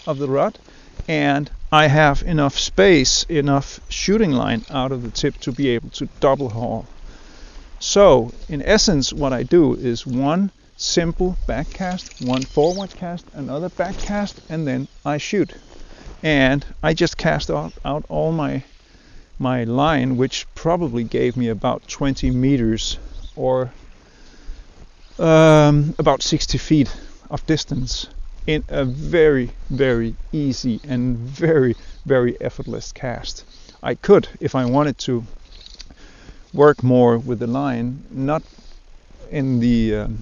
of 0.08 0.18
the 0.18 0.26
rod, 0.26 0.58
and 1.06 1.48
I 1.70 1.86
have 1.86 2.24
enough 2.24 2.58
space, 2.58 3.22
enough 3.28 3.78
shooting 3.88 4.32
line 4.32 4.64
out 4.70 4.90
of 4.90 5.04
the 5.04 5.10
tip 5.10 5.36
to 5.42 5.52
be 5.52 5.68
able 5.68 5.90
to 5.90 6.08
double 6.18 6.48
haul. 6.48 6.84
So 7.78 8.32
in 8.48 8.60
essence, 8.60 9.12
what 9.12 9.32
I 9.32 9.44
do 9.44 9.74
is 9.74 10.04
one 10.04 10.50
simple 10.82 11.36
back 11.46 11.70
cast, 11.70 12.20
one 12.22 12.42
forward 12.42 12.90
cast, 12.90 13.24
another 13.34 13.68
back 13.68 13.96
cast, 13.98 14.40
and 14.48 14.66
then 14.66 14.88
I 15.04 15.18
shoot. 15.18 15.54
And 16.22 16.64
I 16.82 16.92
just 16.92 17.16
cast 17.16 17.50
out, 17.50 17.72
out 17.84 18.04
all 18.08 18.32
my 18.32 18.62
my 19.38 19.64
line, 19.64 20.16
which 20.16 20.46
probably 20.54 21.02
gave 21.02 21.36
me 21.36 21.48
about 21.48 21.88
20 21.88 22.30
meters 22.30 22.98
or 23.34 23.72
um, 25.18 25.94
about 25.98 26.22
60 26.22 26.58
feet 26.58 26.94
of 27.30 27.44
distance 27.46 28.06
in 28.46 28.62
a 28.68 28.84
very, 28.84 29.50
very 29.70 30.14
easy 30.32 30.80
and 30.84 31.16
very, 31.16 31.74
very 32.06 32.40
effortless 32.40 32.92
cast. 32.92 33.44
I 33.82 33.94
could, 33.94 34.28
if 34.40 34.54
I 34.54 34.64
wanted 34.64 34.98
to, 34.98 35.24
work 36.52 36.82
more 36.82 37.18
with 37.18 37.38
the 37.38 37.46
line, 37.46 38.04
not 38.10 38.42
in 39.30 39.58
the 39.58 39.94
um, 39.94 40.18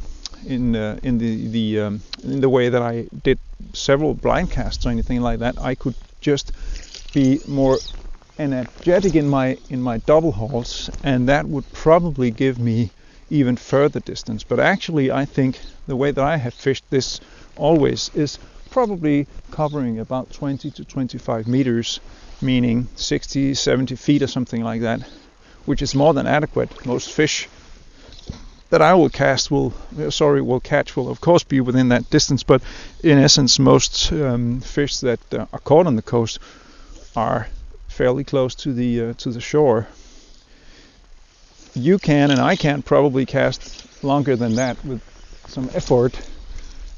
in 0.46 0.76
uh, 0.76 0.98
in 1.02 1.18
the 1.18 1.46
the 1.48 1.80
um, 1.80 2.02
in 2.24 2.40
the 2.40 2.48
way 2.48 2.68
that 2.68 2.82
I 2.82 3.06
did 3.22 3.38
several 3.72 4.14
blind 4.14 4.50
casts 4.50 4.86
or 4.86 4.90
anything 4.90 5.20
like 5.20 5.40
that. 5.40 5.58
I 5.60 5.74
could 5.74 5.94
just 6.20 6.52
be 7.12 7.40
more 7.46 7.78
energetic 8.38 9.14
in 9.14 9.28
my 9.28 9.58
in 9.68 9.82
my 9.82 9.98
double 9.98 10.32
hauls, 10.32 10.90
and 11.02 11.28
that 11.28 11.46
would 11.46 11.70
probably 11.72 12.30
give 12.30 12.58
me 12.58 12.90
even 13.30 13.56
further 13.56 14.00
distance. 14.00 14.42
But 14.42 14.60
actually, 14.60 15.10
I 15.10 15.24
think 15.24 15.60
the 15.86 15.96
way 15.96 16.10
that 16.10 16.24
I 16.24 16.36
have 16.36 16.54
fished 16.54 16.84
this 16.90 17.20
always 17.56 18.10
is 18.14 18.38
probably 18.70 19.26
covering 19.50 19.98
about 19.98 20.32
20 20.32 20.70
to 20.70 20.84
25 20.84 21.46
meters, 21.46 22.00
meaning 22.40 22.88
60, 22.96 23.54
70 23.54 23.96
feet 23.96 24.22
or 24.22 24.26
something 24.26 24.62
like 24.62 24.80
that, 24.82 25.00
which 25.64 25.82
is 25.82 25.94
more 25.94 26.14
than 26.14 26.26
adequate. 26.26 26.86
Most 26.86 27.10
fish 27.10 27.48
that 28.70 28.80
I 28.80 28.94
will 28.94 29.10
cast 29.10 29.50
will, 29.50 29.72
sorry, 30.10 30.40
will 30.40 30.60
catch 30.60 30.96
will 30.96 31.08
of 31.08 31.20
course 31.20 31.42
be 31.42 31.60
within 31.60 31.88
that 31.88 32.08
distance, 32.08 32.42
but 32.42 32.62
in 33.02 33.18
essence, 33.18 33.58
most 33.58 34.12
um, 34.12 34.60
fish 34.60 34.98
that 34.98 35.20
uh, 35.34 35.46
are 35.52 35.58
caught 35.58 35.86
on 35.86 35.96
the 35.96 36.02
coast 36.02 36.38
are 37.14 37.48
fairly 37.88 38.24
close 38.24 38.54
to 38.54 38.72
the 38.72 39.00
uh, 39.00 39.12
to 39.14 39.30
the 39.30 39.40
shore. 39.40 39.88
You 41.74 41.98
can 41.98 42.30
and 42.30 42.40
I 42.40 42.56
can 42.56 42.82
probably 42.82 43.26
cast 43.26 44.02
longer 44.02 44.36
than 44.36 44.54
that 44.56 44.82
with 44.84 45.02
some 45.46 45.68
effort, 45.74 46.18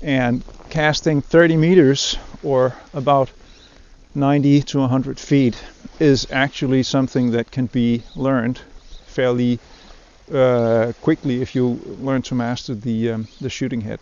and 0.02 0.42
casting 0.68 1.22
30 1.22 1.56
meters 1.56 2.18
or 2.42 2.74
about 2.92 3.30
90 4.14 4.62
to 4.62 4.78
100 4.78 5.18
feet 5.18 5.62
is 5.98 6.26
actually 6.30 6.82
something 6.82 7.30
that 7.30 7.50
can 7.50 7.66
be 7.66 8.02
learned 8.14 8.60
fairly 9.06 9.58
uh, 10.32 10.92
quickly 11.00 11.42
if 11.42 11.54
you 11.54 11.80
learn 12.00 12.22
to 12.22 12.34
master 12.34 12.74
the 12.74 13.12
um, 13.12 13.28
the 13.40 13.48
shooting 13.50 13.80
head. 13.80 14.00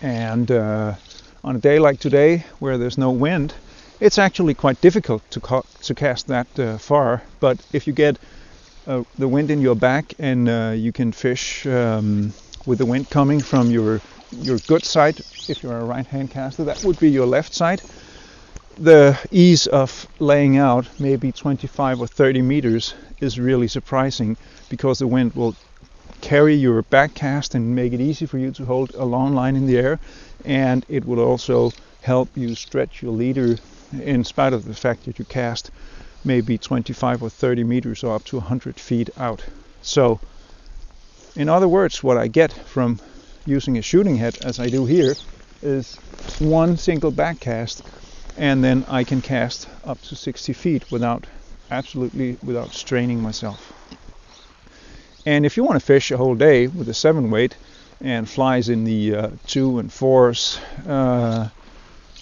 And 0.00 0.50
uh, 0.50 0.94
on 1.42 1.56
a 1.56 1.58
day 1.58 1.78
like 1.78 1.98
today, 1.98 2.44
where 2.58 2.78
there's 2.78 2.98
no 2.98 3.10
wind, 3.10 3.54
it's 4.00 4.18
actually 4.18 4.54
quite 4.54 4.80
difficult 4.80 5.22
to 5.30 5.40
ca- 5.40 5.62
to 5.82 5.94
cast 5.94 6.26
that 6.28 6.46
uh, 6.58 6.78
far. 6.78 7.22
But 7.40 7.58
if 7.72 7.86
you 7.86 7.92
get 7.92 8.18
uh, 8.86 9.02
the 9.18 9.28
wind 9.28 9.50
in 9.50 9.60
your 9.60 9.74
back 9.74 10.14
and 10.18 10.48
uh, 10.48 10.72
you 10.76 10.92
can 10.92 11.12
fish 11.12 11.66
um, 11.66 12.32
with 12.66 12.78
the 12.78 12.86
wind 12.86 13.10
coming 13.10 13.40
from 13.40 13.70
your 13.70 14.00
your 14.42 14.58
good 14.66 14.84
side, 14.84 15.20
if 15.48 15.62
you're 15.62 15.78
a 15.78 15.84
right-hand 15.84 16.30
caster, 16.30 16.64
that 16.64 16.84
would 16.84 16.98
be 17.00 17.10
your 17.10 17.26
left 17.26 17.54
side. 17.54 17.80
The 18.78 19.18
ease 19.32 19.66
of 19.66 20.06
laying 20.20 20.56
out 20.58 20.86
maybe 21.00 21.32
25 21.32 22.00
or 22.00 22.06
30 22.06 22.42
meters 22.42 22.94
is 23.20 23.40
really 23.40 23.66
surprising 23.66 24.36
because 24.68 24.98
the 24.98 25.06
wind 25.06 25.34
will 25.34 25.54
carry 26.20 26.54
your 26.54 26.82
back 26.82 27.14
cast 27.14 27.54
and 27.54 27.74
make 27.74 27.92
it 27.92 28.00
easy 28.00 28.26
for 28.26 28.38
you 28.38 28.50
to 28.50 28.64
hold 28.64 28.94
a 28.94 29.04
long 29.04 29.34
line 29.34 29.56
in 29.56 29.66
the 29.66 29.78
air 29.78 29.98
and 30.44 30.84
it 30.88 31.04
will 31.04 31.20
also 31.20 31.70
help 32.02 32.28
you 32.36 32.54
stretch 32.54 33.02
your 33.02 33.12
leader 33.12 33.56
in 33.92 34.24
spite 34.24 34.52
of 34.52 34.64
the 34.64 34.74
fact 34.74 35.04
that 35.04 35.18
you 35.18 35.24
cast 35.24 35.70
maybe 36.24 36.58
25 36.58 37.22
or 37.22 37.30
30 37.30 37.64
meters 37.64 38.04
or 38.04 38.14
up 38.14 38.24
to 38.24 38.36
100 38.36 38.78
feet 38.78 39.10
out. 39.16 39.42
So 39.82 40.20
in 41.36 41.48
other 41.48 41.68
words, 41.68 42.02
what 42.02 42.16
I 42.16 42.26
get 42.26 42.52
from 42.52 42.98
using 43.46 43.78
a 43.78 43.82
shooting 43.82 44.16
head 44.16 44.38
as 44.42 44.58
I 44.58 44.66
do 44.66 44.84
here 44.84 45.14
is 45.62 45.96
one 46.38 46.76
single 46.76 47.10
back 47.10 47.40
cast 47.40 47.82
and 48.36 48.62
then 48.62 48.84
I 48.88 49.04
can 49.04 49.20
cast 49.20 49.68
up 49.84 50.00
to 50.02 50.14
60 50.14 50.52
feet 50.52 50.90
without 50.90 51.26
absolutely 51.70 52.36
without 52.42 52.72
straining 52.72 53.20
myself. 53.20 53.72
And 55.26 55.44
if 55.44 55.56
you 55.56 55.64
want 55.64 55.78
to 55.78 55.84
fish 55.84 56.10
a 56.10 56.16
whole 56.16 56.34
day 56.34 56.66
with 56.66 56.88
a 56.88 56.94
seven 56.94 57.30
weight 57.30 57.56
and 58.00 58.28
flies 58.28 58.68
in 58.68 58.84
the 58.84 59.14
uh, 59.14 59.30
two 59.46 59.78
and 59.78 59.92
fours, 59.92 60.58
uh, 60.86 61.48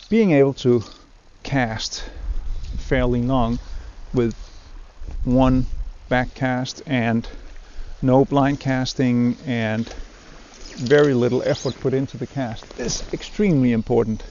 being 0.09 0.33
able 0.33 0.55
to 0.55 0.83
cast 1.43 2.05
fairly 2.79 3.23
long 3.23 3.59
with 4.15 4.35
one 5.25 5.67
back 6.09 6.35
cast 6.35 6.83
and 6.87 7.29
no 8.03 8.25
blind 8.25 8.61
casting 8.61 9.37
and 9.47 9.93
very 10.77 11.15
little 11.15 11.43
effort 11.45 11.75
put 11.81 11.95
into 11.95 12.17
the 12.17 12.27
cast 12.27 12.65
is 12.79 13.03
extremely 13.13 13.73
important 13.73 14.23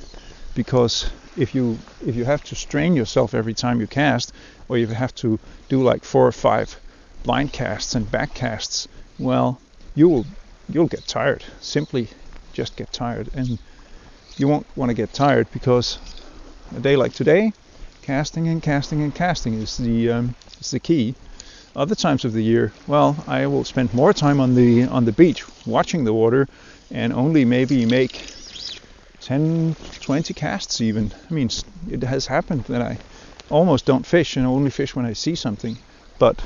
because 0.53 1.09
if 1.37 1.53
you 1.53 1.77
if 2.05 2.15
you 2.15 2.23
have 2.23 2.43
to 2.43 2.55
strain 2.55 2.95
yourself 2.95 3.33
every 3.33 3.53
time 3.53 3.81
you 3.81 3.87
cast 3.87 4.31
or 4.69 4.77
you 4.77 4.87
have 4.87 5.13
to 5.15 5.39
do 5.67 5.83
like 5.83 6.03
four 6.03 6.25
or 6.25 6.31
five 6.31 6.79
blind 7.25 7.51
casts 7.51 7.95
and 7.95 8.09
back 8.09 8.33
casts 8.33 8.87
well 9.19 9.59
you 9.95 10.07
will 10.09 10.25
you'll 10.69 10.87
get 10.87 11.07
tired. 11.07 11.43
Simply 11.61 12.09
just 12.53 12.75
get 12.75 12.91
tired. 12.91 13.29
And 13.33 13.57
you 14.37 14.47
won't 14.47 14.67
want 14.75 14.89
to 14.89 14.93
get 14.93 15.13
tired 15.13 15.47
because 15.51 15.97
a 16.75 16.79
day 16.79 16.95
like 16.95 17.13
today 17.13 17.53
casting 18.01 18.47
and 18.47 18.61
casting 18.61 19.01
and 19.01 19.13
casting 19.15 19.53
is 19.55 19.77
the 19.77 20.11
um, 20.11 20.35
is 20.59 20.71
the 20.71 20.79
key. 20.79 21.15
Other 21.75 21.95
times 21.95 22.23
of 22.23 22.31
the 22.31 22.43
year, 22.43 22.71
well, 22.87 23.17
I 23.27 23.47
will 23.47 23.65
spend 23.65 23.93
more 23.93 24.13
time 24.13 24.39
on 24.39 24.55
the 24.55 24.83
on 24.83 25.05
the 25.05 25.11
beach 25.11 25.43
watching 25.65 26.03
the 26.03 26.13
water 26.13 26.47
and 26.91 27.11
only 27.11 27.43
maybe 27.43 27.85
make 27.85 28.21
10, 29.21 29.75
20 30.01 30.33
casts 30.33 30.79
even. 30.81 31.11
I 31.29 31.33
mean, 31.33 31.49
it 31.89 32.03
has 32.03 32.27
happened 32.27 32.65
that 32.65 32.81
I 32.81 32.99
almost 33.49 33.85
don't 33.85 34.05
fish 34.05 34.37
and 34.37 34.45
only 34.45 34.69
fish 34.69 34.95
when 34.95 35.05
I 35.05 35.13
see 35.13 35.35
something, 35.35 35.77
but 36.19 36.41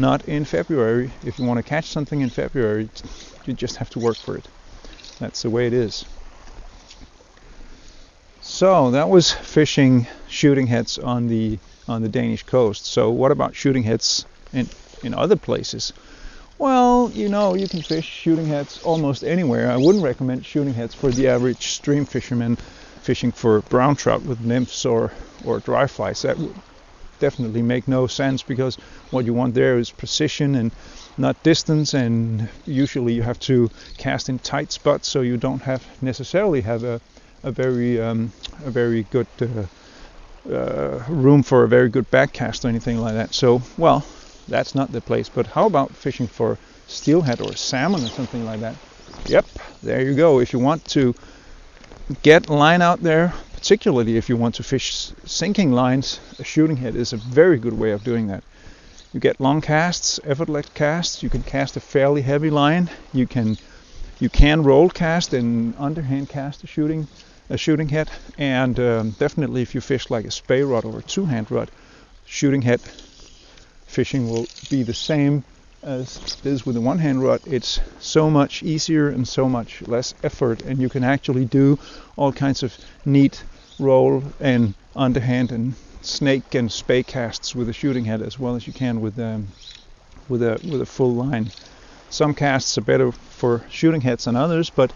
not 0.00 0.26
in 0.28 0.44
February. 0.44 1.12
If 1.24 1.38
you 1.38 1.44
want 1.44 1.58
to 1.58 1.62
catch 1.62 1.86
something 1.86 2.20
in 2.20 2.30
February, 2.30 2.88
you 3.44 3.54
just 3.54 3.76
have 3.76 3.90
to 3.90 3.98
work 3.98 4.16
for 4.16 4.36
it. 4.36 4.48
That's 5.18 5.42
the 5.42 5.50
way 5.50 5.66
it 5.66 5.72
is. 5.72 6.04
So 8.40 8.90
that 8.92 9.08
was 9.08 9.30
fishing 9.30 10.06
shooting 10.28 10.66
heads 10.66 10.98
on 10.98 11.28
the 11.28 11.58
on 11.88 12.02
the 12.02 12.08
Danish 12.08 12.42
coast. 12.44 12.86
So 12.86 13.10
what 13.10 13.30
about 13.30 13.54
shooting 13.54 13.82
heads 13.82 14.24
in, 14.52 14.68
in 15.02 15.12
other 15.12 15.36
places? 15.36 15.92
Well, 16.58 17.10
you 17.14 17.28
know, 17.28 17.54
you 17.54 17.66
can 17.68 17.82
fish 17.82 18.04
shooting 18.04 18.46
heads 18.46 18.80
almost 18.84 19.24
anywhere. 19.24 19.70
I 19.70 19.76
wouldn't 19.76 20.04
recommend 20.04 20.44
shooting 20.44 20.74
heads 20.74 20.94
for 20.94 21.10
the 21.10 21.28
average 21.28 21.68
stream 21.68 22.04
fisherman 22.04 22.56
fishing 23.02 23.32
for 23.32 23.60
brown 23.62 23.96
trout 23.96 24.22
with 24.22 24.40
nymphs 24.40 24.84
or, 24.84 25.10
or 25.44 25.58
dry 25.60 25.86
flies. 25.86 26.22
That 26.22 26.36
definitely 27.20 27.62
make 27.62 27.86
no 27.86 28.06
sense 28.08 28.42
because 28.42 28.76
what 29.10 29.24
you 29.24 29.34
want 29.34 29.54
there 29.54 29.78
is 29.78 29.90
precision 29.92 30.56
and 30.56 30.72
not 31.18 31.40
distance 31.42 31.94
and 31.94 32.48
usually 32.66 33.12
you 33.12 33.22
have 33.22 33.38
to 33.38 33.68
cast 33.98 34.28
in 34.28 34.38
tight 34.40 34.72
spots 34.72 35.08
so 35.08 35.20
you 35.20 35.36
don't 35.36 35.62
have 35.62 35.86
necessarily 36.02 36.60
have 36.62 36.82
a, 36.84 37.00
a 37.44 37.52
very 37.52 38.00
um, 38.00 38.32
a 38.64 38.70
very 38.70 39.04
good 39.04 39.28
uh, 39.40 39.66
uh, 40.52 41.04
room 41.08 41.42
for 41.42 41.64
a 41.64 41.68
very 41.68 41.88
good 41.88 42.10
back 42.10 42.32
cast 42.32 42.64
or 42.64 42.68
anything 42.68 42.98
like 42.98 43.14
that. 43.14 43.34
So 43.34 43.62
well 43.76 44.04
that's 44.48 44.74
not 44.74 44.92
the 44.92 45.00
place. 45.00 45.28
But 45.28 45.46
how 45.46 45.66
about 45.66 45.96
fishing 45.96 46.26
for 46.26 46.58
steelhead 46.88 47.40
or 47.40 47.54
salmon 47.54 48.04
or 48.04 48.08
something 48.08 48.44
like 48.44 48.60
that? 48.60 48.76
Yep, 49.26 49.46
there 49.82 50.02
you 50.02 50.14
go. 50.14 50.40
If 50.40 50.52
you 50.52 50.58
want 50.58 50.84
to 50.86 51.14
get 52.22 52.50
line 52.50 52.82
out 52.82 53.02
there, 53.02 53.32
particularly 53.60 54.16
if 54.16 54.28
you 54.30 54.36
want 54.38 54.54
to 54.54 54.62
fish 54.62 55.12
sinking 55.26 55.70
lines, 55.70 56.18
a 56.38 56.44
shooting 56.44 56.78
head 56.78 56.96
is 56.96 57.12
a 57.12 57.18
very 57.18 57.58
good 57.58 57.78
way 57.78 57.90
of 57.90 58.02
doing 58.02 58.26
that. 58.26 58.42
You 59.12 59.20
get 59.20 59.38
long 59.38 59.60
casts, 59.60 60.18
effortless 60.24 60.66
casts. 60.72 61.22
You 61.22 61.28
can 61.28 61.42
cast 61.42 61.76
a 61.76 61.80
fairly 61.80 62.22
heavy 62.22 62.48
line. 62.48 62.88
You 63.12 63.26
can 63.26 63.58
you 64.18 64.30
can 64.30 64.62
roll 64.62 64.88
cast 64.88 65.34
and 65.34 65.74
underhand 65.78 66.30
cast 66.30 66.64
a 66.64 66.66
shooting 66.66 67.06
a 67.50 67.58
shooting 67.58 67.88
head, 67.88 68.08
and 68.38 68.78
um, 68.80 69.10
definitely 69.10 69.60
if 69.60 69.74
you 69.74 69.80
fish 69.82 70.08
like 70.08 70.24
a 70.24 70.30
spey 70.30 70.62
rod 70.62 70.84
or 70.84 70.98
a 70.98 71.02
two-hand 71.02 71.50
rod, 71.50 71.70
shooting 72.24 72.62
head 72.62 72.80
fishing 73.86 74.30
will 74.30 74.48
be 74.70 74.84
the 74.84 74.94
same 74.94 75.44
as 75.82 76.36
it 76.42 76.46
is 76.46 76.66
with 76.66 76.74
the 76.74 76.80
one 76.80 76.98
hand 76.98 77.22
rod. 77.22 77.40
It's 77.46 77.80
so 77.98 78.30
much 78.30 78.62
easier 78.62 79.08
and 79.08 79.26
so 79.26 79.48
much 79.48 79.82
less 79.82 80.14
effort, 80.22 80.62
and 80.62 80.80
you 80.80 80.88
can 80.88 81.04
actually 81.04 81.44
do 81.44 81.78
all 82.16 82.32
kinds 82.32 82.62
of 82.62 82.76
neat 83.04 83.44
roll 83.78 84.22
and 84.40 84.74
underhand 84.94 85.52
and 85.52 85.74
snake 86.02 86.54
and 86.54 86.70
spey 86.70 87.02
casts 87.02 87.54
with 87.54 87.68
a 87.68 87.72
shooting 87.72 88.04
head 88.04 88.22
as 88.22 88.38
well 88.38 88.56
as 88.56 88.66
you 88.66 88.72
can 88.72 89.00
with 89.00 89.18
um, 89.18 89.48
with 90.28 90.42
a 90.42 90.60
with 90.70 90.80
a 90.80 90.86
full 90.86 91.14
line. 91.14 91.50
Some 92.10 92.34
casts 92.34 92.76
are 92.76 92.82
better 92.82 93.12
for 93.12 93.64
shooting 93.70 94.00
heads 94.00 94.24
than 94.24 94.36
others, 94.36 94.68
but 94.68 94.92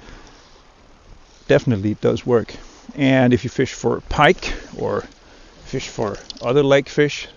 definitely 1.47 1.93
it 1.93 2.01
does 2.01 2.27
work. 2.27 2.55
And 2.97 3.33
if 3.33 3.45
you 3.45 3.51
fish 3.51 3.73
for 3.73 4.01
pike 4.03 4.53
or 4.77 5.05
fish 5.65 5.89
for 5.89 6.17
other 6.43 6.63
lake 6.63 6.89
fish, 6.89 7.29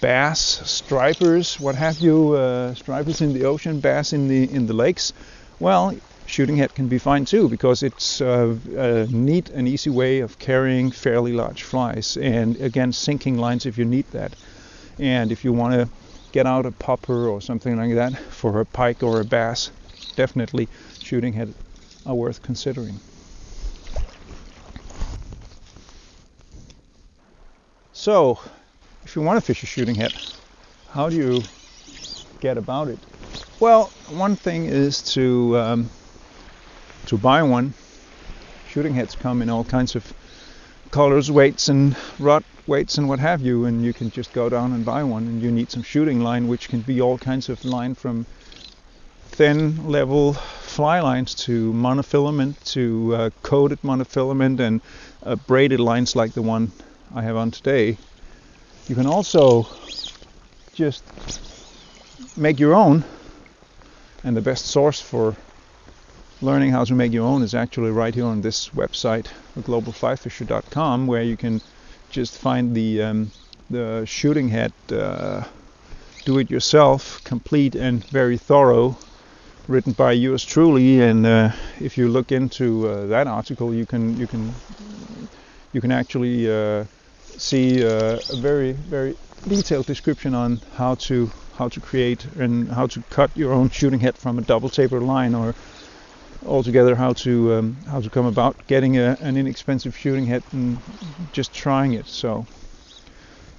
bass, 0.00 0.40
stripers, 0.68 1.60
what 1.60 1.74
have 1.74 1.98
you, 1.98 2.32
uh, 2.32 2.74
stripers 2.74 3.20
in 3.20 3.32
the 3.32 3.44
ocean, 3.44 3.80
bass 3.80 4.12
in 4.12 4.28
the 4.28 4.50
in 4.50 4.66
the 4.66 4.72
lakes, 4.72 5.12
well, 5.58 5.94
shooting 6.26 6.56
head 6.56 6.74
can 6.74 6.88
be 6.88 6.98
fine 6.98 7.24
too 7.24 7.48
because 7.48 7.82
it's 7.82 8.20
uh, 8.20 8.56
a 8.76 9.06
neat 9.06 9.50
and 9.50 9.66
easy 9.68 9.90
way 9.90 10.20
of 10.20 10.38
carrying 10.38 10.90
fairly 10.90 11.32
large 11.32 11.64
flies 11.64 12.16
and 12.16 12.56
again 12.60 12.92
sinking 12.92 13.36
lines 13.36 13.66
if 13.66 13.76
you 13.76 13.84
need 13.84 14.06
that. 14.12 14.32
And 14.98 15.32
if 15.32 15.44
you 15.44 15.52
want 15.52 15.74
to 15.74 15.88
get 16.32 16.46
out 16.46 16.66
a 16.66 16.72
popper 16.72 17.28
or 17.28 17.40
something 17.40 17.76
like 17.76 17.94
that 17.94 18.16
for 18.16 18.60
a 18.60 18.64
pike 18.64 19.02
or 19.02 19.20
a 19.20 19.24
bass, 19.24 19.70
definitely 20.14 20.68
shooting 21.00 21.32
head 21.32 21.52
are 22.06 22.14
worth 22.14 22.42
considering. 22.42 23.00
So 27.92 28.38
if 29.10 29.16
you 29.16 29.22
want 29.22 29.36
to 29.36 29.44
fish 29.44 29.60
a 29.64 29.66
shooting 29.66 29.96
head, 29.96 30.14
how 30.90 31.08
do 31.08 31.16
you 31.16 31.42
get 32.38 32.56
about 32.56 32.86
it? 32.86 32.98
Well, 33.58 33.86
one 34.08 34.36
thing 34.36 34.66
is 34.66 35.02
to 35.14 35.58
um, 35.58 35.90
to 37.06 37.18
buy 37.18 37.42
one. 37.42 37.74
Shooting 38.68 38.94
heads 38.94 39.16
come 39.16 39.42
in 39.42 39.50
all 39.50 39.64
kinds 39.64 39.96
of 39.96 40.12
colors, 40.92 41.28
weights, 41.28 41.66
and 41.66 41.96
rod 42.20 42.44
weights 42.68 42.98
and 42.98 43.08
what 43.08 43.18
have 43.18 43.40
you, 43.40 43.64
and 43.64 43.84
you 43.84 43.92
can 43.92 44.12
just 44.12 44.32
go 44.32 44.48
down 44.48 44.72
and 44.74 44.84
buy 44.84 45.02
one. 45.02 45.24
And 45.24 45.42
you 45.42 45.50
need 45.50 45.72
some 45.72 45.82
shooting 45.82 46.20
line, 46.20 46.46
which 46.46 46.68
can 46.68 46.80
be 46.80 47.00
all 47.00 47.18
kinds 47.18 47.48
of 47.48 47.64
line 47.64 47.96
from 47.96 48.26
thin 49.32 49.88
level 49.88 50.34
fly 50.34 51.00
lines 51.00 51.34
to 51.34 51.72
monofilament 51.72 52.54
to 52.74 53.12
uh, 53.16 53.30
coated 53.42 53.82
monofilament 53.82 54.60
and 54.60 54.80
uh, 55.24 55.34
braided 55.34 55.80
lines 55.80 56.14
like 56.14 56.32
the 56.32 56.42
one 56.42 56.70
I 57.12 57.22
have 57.22 57.36
on 57.36 57.50
today. 57.50 57.98
You 58.90 58.96
can 58.96 59.06
also 59.06 59.68
just 60.74 61.04
make 62.36 62.58
your 62.58 62.74
own, 62.74 63.04
and 64.24 64.36
the 64.36 64.40
best 64.40 64.66
source 64.66 65.00
for 65.00 65.36
learning 66.42 66.72
how 66.72 66.82
to 66.82 66.94
make 66.94 67.12
your 67.12 67.24
own 67.24 67.42
is 67.44 67.54
actually 67.54 67.92
right 67.92 68.12
here 68.12 68.26
on 68.26 68.40
this 68.40 68.70
website, 68.70 69.26
globalflyfisher.com, 69.60 71.06
where 71.06 71.22
you 71.22 71.36
can 71.36 71.60
just 72.10 72.36
find 72.36 72.74
the 72.74 73.00
um, 73.00 73.30
the 73.70 74.04
shooting 74.06 74.48
head 74.48 74.72
uh, 74.90 75.44
do-it-yourself, 76.24 77.22
complete 77.22 77.76
and 77.76 78.04
very 78.06 78.38
thorough, 78.38 78.98
written 79.68 79.92
by 79.92 80.10
yours 80.10 80.44
truly. 80.44 81.00
And 81.00 81.24
uh, 81.24 81.52
if 81.78 81.96
you 81.96 82.08
look 82.08 82.32
into 82.32 82.88
uh, 82.88 83.06
that 83.06 83.28
article, 83.28 83.72
you 83.72 83.86
can 83.86 84.16
you 84.16 84.26
can 84.26 84.52
you 85.72 85.80
can 85.80 85.92
actually 85.92 86.50
uh, 86.50 86.86
see 87.40 87.82
uh, 87.84 88.18
a 88.28 88.36
very 88.36 88.72
very 88.72 89.16
detailed 89.48 89.86
description 89.86 90.34
on 90.34 90.60
how 90.74 90.94
to 90.94 91.30
how 91.56 91.68
to 91.68 91.80
create 91.80 92.24
and 92.38 92.70
how 92.70 92.86
to 92.86 93.02
cut 93.10 93.34
your 93.36 93.52
own 93.52 93.70
shooting 93.70 94.00
head 94.00 94.16
from 94.16 94.38
a 94.38 94.42
double 94.42 94.68
taper 94.68 95.00
line 95.00 95.34
or 95.34 95.54
altogether 96.46 96.94
how 96.94 97.12
to 97.12 97.54
um, 97.54 97.76
how 97.88 98.00
to 98.00 98.10
come 98.10 98.26
about 98.26 98.54
getting 98.66 98.98
a, 98.98 99.16
an 99.20 99.36
inexpensive 99.36 99.96
shooting 99.96 100.26
head 100.26 100.42
and 100.52 100.78
just 101.32 101.54
trying 101.54 101.94
it. 101.94 102.06
So 102.06 102.46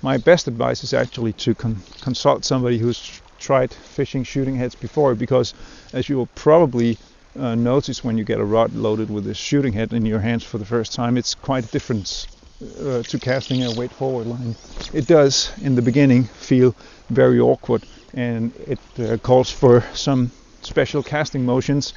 my 0.02 0.18
best 0.18 0.48
advice 0.48 0.84
is 0.84 0.94
actually 0.94 1.34
to 1.34 1.56
con- 1.56 1.82
consult 2.02 2.46
somebody 2.46 2.78
who's 2.78 3.22
tried 3.40 3.74
fishing 3.74 4.24
shooting 4.24 4.56
heads 4.56 4.76
before 4.76 5.16
because 5.16 5.54
as 5.94 6.08
you 6.08 6.18
will 6.18 6.30
probably 6.36 6.98
uh, 7.40 7.56
notice 7.56 8.04
when 8.04 8.18
you 8.18 8.24
get 8.24 8.40
a 8.40 8.44
rod 8.44 8.76
loaded 8.76 9.10
with 9.10 9.26
a 9.28 9.34
shooting 9.34 9.74
head 9.74 9.94
in 9.94 10.06
your 10.06 10.20
hands 10.20 10.44
for 10.44 10.60
the 10.60 10.66
first 10.66 10.94
time 10.94 11.18
it's 11.18 11.34
quite 11.34 11.66
a 11.66 11.68
difference 11.68 12.28
uh, 12.62 13.04
to 13.04 13.20
casting 13.20 13.64
a 13.64 13.72
weight 13.72 13.92
forward 13.92 14.28
line. 14.28 14.56
It 14.94 15.08
does 15.08 15.52
in 15.62 15.76
the 15.76 15.82
beginning 15.82 16.26
feel 16.26 16.76
very 17.10 17.40
awkward 17.40 17.86
and 18.14 18.54
it 18.68 18.80
uh, 19.00 19.18
calls 19.18 19.50
for 19.50 19.82
some 19.94 20.32
special 20.62 21.04
casting 21.04 21.46
motions. 21.46 21.94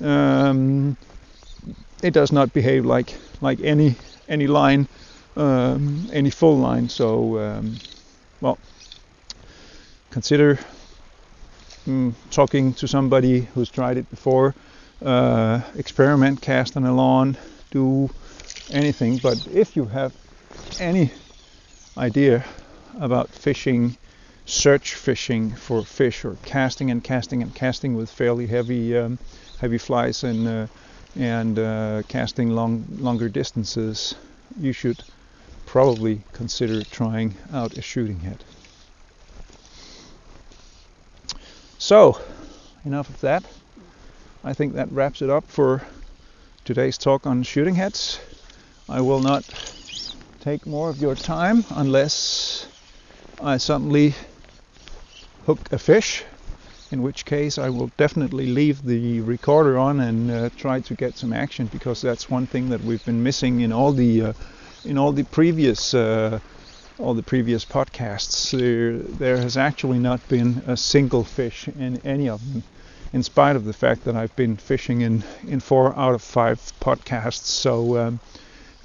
Um, 0.00 0.96
it 2.02 2.12
does 2.12 2.32
not 2.32 2.52
behave 2.52 2.84
like 2.84 3.14
like 3.40 3.60
any 3.60 3.96
any 4.28 4.46
line, 4.46 4.88
um, 5.36 6.08
any 6.12 6.30
full 6.30 6.58
line. 6.58 6.88
So, 6.88 7.38
um, 7.38 7.76
well, 8.40 8.58
consider 10.10 10.58
mm, 11.86 12.14
talking 12.30 12.74
to 12.74 12.88
somebody 12.88 13.40
who's 13.54 13.70
tried 13.70 13.96
it 13.96 14.08
before. 14.10 14.54
Uh, 15.04 15.60
experiment, 15.76 16.40
cast 16.40 16.76
on 16.76 16.84
a 16.84 16.94
lawn, 16.94 17.36
do 17.70 18.08
anything. 18.70 19.18
But 19.18 19.38
if 19.52 19.76
you 19.76 19.86
have 19.86 20.12
any 20.78 21.10
idea 21.96 22.44
about 23.00 23.30
fishing, 23.30 23.96
search 24.44 24.94
fishing 24.94 25.54
for 25.54 25.82
fish, 25.82 26.24
or 26.24 26.36
casting 26.44 26.90
and 26.90 27.02
casting 27.02 27.42
and 27.42 27.54
casting 27.54 27.94
with 27.94 28.10
fairly 28.10 28.46
heavy 28.46 28.96
um, 28.96 29.18
heavy 29.60 29.78
flies 29.78 30.24
and 30.24 30.46
uh, 30.46 30.66
and 31.16 31.58
uh, 31.58 32.02
casting 32.08 32.50
long 32.50 32.86
longer 32.98 33.28
distances, 33.28 34.14
you 34.60 34.72
should 34.72 35.02
probably 35.64 36.22
consider 36.32 36.82
trying 36.84 37.34
out 37.52 37.76
a 37.76 37.82
shooting 37.82 38.20
head. 38.20 38.44
So, 41.78 42.20
enough 42.84 43.08
of 43.08 43.20
that. 43.20 43.44
I 44.42 44.54
think 44.54 44.74
that 44.74 44.90
wraps 44.92 45.22
it 45.22 45.30
up 45.30 45.44
for 45.48 45.82
today's 46.64 46.96
talk 46.98 47.26
on 47.26 47.42
shooting 47.42 47.74
heads. 47.74 48.20
I 48.88 49.00
will 49.00 49.20
not 49.20 49.44
take 50.40 50.64
more 50.64 50.88
of 50.88 51.00
your 51.00 51.16
time 51.16 51.64
unless 51.70 52.68
I 53.40 53.56
suddenly 53.56 54.14
hook 55.44 55.58
a 55.72 55.78
fish, 55.78 56.22
in 56.92 57.02
which 57.02 57.24
case 57.24 57.58
I 57.58 57.68
will 57.68 57.90
definitely 57.96 58.46
leave 58.46 58.84
the 58.84 59.22
recorder 59.22 59.76
on 59.76 59.98
and 59.98 60.30
uh, 60.30 60.50
try 60.56 60.78
to 60.80 60.94
get 60.94 61.18
some 61.18 61.32
action 61.32 61.66
because 61.66 62.00
that's 62.00 62.30
one 62.30 62.46
thing 62.46 62.68
that 62.68 62.80
we've 62.84 63.04
been 63.04 63.24
missing 63.24 63.60
in 63.60 63.72
all 63.72 63.90
the 63.90 64.22
uh, 64.22 64.32
in 64.84 64.96
all 64.96 65.10
the 65.10 65.24
previous 65.24 65.92
uh, 65.92 66.38
all 66.98 67.14
the 67.14 67.24
previous 67.24 67.64
podcasts. 67.64 68.56
There, 68.56 68.98
there 68.98 69.38
has 69.38 69.56
actually 69.56 69.98
not 69.98 70.26
been 70.28 70.62
a 70.64 70.76
single 70.76 71.24
fish 71.24 71.66
in 71.66 72.00
any 72.04 72.28
of 72.28 72.52
them 72.52 72.62
in 73.12 73.22
spite 73.24 73.56
of 73.56 73.64
the 73.64 73.72
fact 73.72 74.04
that 74.04 74.14
I've 74.14 74.34
been 74.36 74.56
fishing 74.56 75.00
in, 75.00 75.24
in 75.46 75.58
four 75.60 75.96
out 75.96 76.14
of 76.14 76.22
five 76.22 76.60
podcasts. 76.80 77.46
So 77.46 77.98
um, 77.98 78.20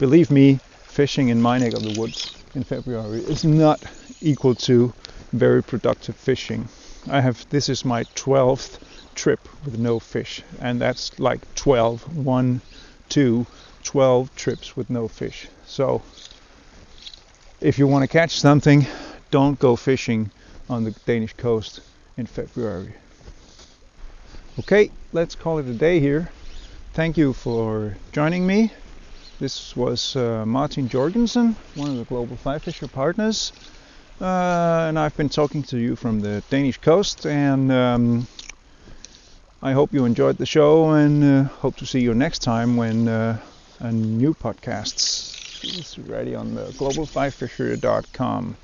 believe 0.02 0.32
me, 0.32 0.56
fishing 0.82 1.30
in 1.30 1.40
my 1.40 1.60
neck 1.60 1.74
of 1.74 1.84
the 1.84 2.00
woods 2.00 2.36
in 2.56 2.64
February 2.64 3.20
is 3.20 3.46
not 3.46 3.80
equal 4.20 4.56
to 4.56 4.92
very 5.32 5.62
productive 5.62 6.16
fishing. 6.16 6.68
I 7.08 7.22
have 7.22 7.48
this 7.50 7.70
is 7.70 7.86
my 7.86 8.06
12th 8.16 8.80
trip 9.14 9.48
with 9.64 9.78
no 9.78 10.00
fish, 10.00 10.42
and 10.60 10.82
that's 10.82 11.20
like 11.20 11.42
12, 11.54 12.18
1, 12.18 12.62
2, 13.10 13.46
12 13.84 14.36
trips 14.36 14.76
with 14.76 14.90
no 14.90 15.08
fish. 15.08 15.48
So 15.68 16.02
if 17.60 17.78
you 17.78 17.86
want 17.86 18.02
to 18.02 18.08
catch 18.08 18.40
something, 18.40 18.88
don't 19.30 19.60
go 19.60 19.76
fishing 19.76 20.32
on 20.68 20.84
the 20.84 20.96
Danish 21.06 21.34
coast 21.34 21.80
in 22.18 22.26
February. 22.26 22.96
Okay, 24.58 24.90
let's 25.14 25.36
call 25.36 25.60
it 25.60 25.68
a 25.68 25.76
day 25.76 26.00
here. 26.00 26.32
Thank 26.94 27.18
you 27.18 27.34
for 27.34 27.96
joining 28.12 28.48
me. 28.48 28.72
This 29.42 29.76
was 29.76 30.16
uh, 30.16 30.46
Martin 30.46 30.88
Jorgensen, 30.88 31.56
one 31.74 31.90
of 31.90 31.98
the 31.98 32.04
Global 32.04 32.36
Fly 32.36 32.60
Fisher 32.60 32.88
partners. 32.88 33.52
Uh, 34.22 34.86
and 34.88 35.00
I've 35.00 35.18
been 35.18 35.30
talking 35.30 35.64
to 35.64 35.80
you 35.80 35.96
from 35.96 36.20
the 36.20 36.44
Danish 36.52 36.78
coast. 36.78 37.26
And 37.26 37.72
um, 37.72 38.28
I 39.64 39.72
hope 39.72 39.94
you 39.94 40.06
enjoyed 40.06 40.38
the 40.38 40.46
show 40.46 40.92
and 40.92 41.24
uh, 41.24 41.44
hope 41.46 41.76
to 41.78 41.88
see 41.88 42.02
you 42.02 42.14
next 42.14 42.44
time 42.44 42.78
when 42.78 43.08
uh, 43.08 43.40
a 43.80 43.92
new 43.92 44.36
podcast 44.36 45.64
is 45.64 45.98
ready 45.98 46.36
on 46.36 46.54
the 46.54 46.66
globalflyfisher.com. 46.66 48.58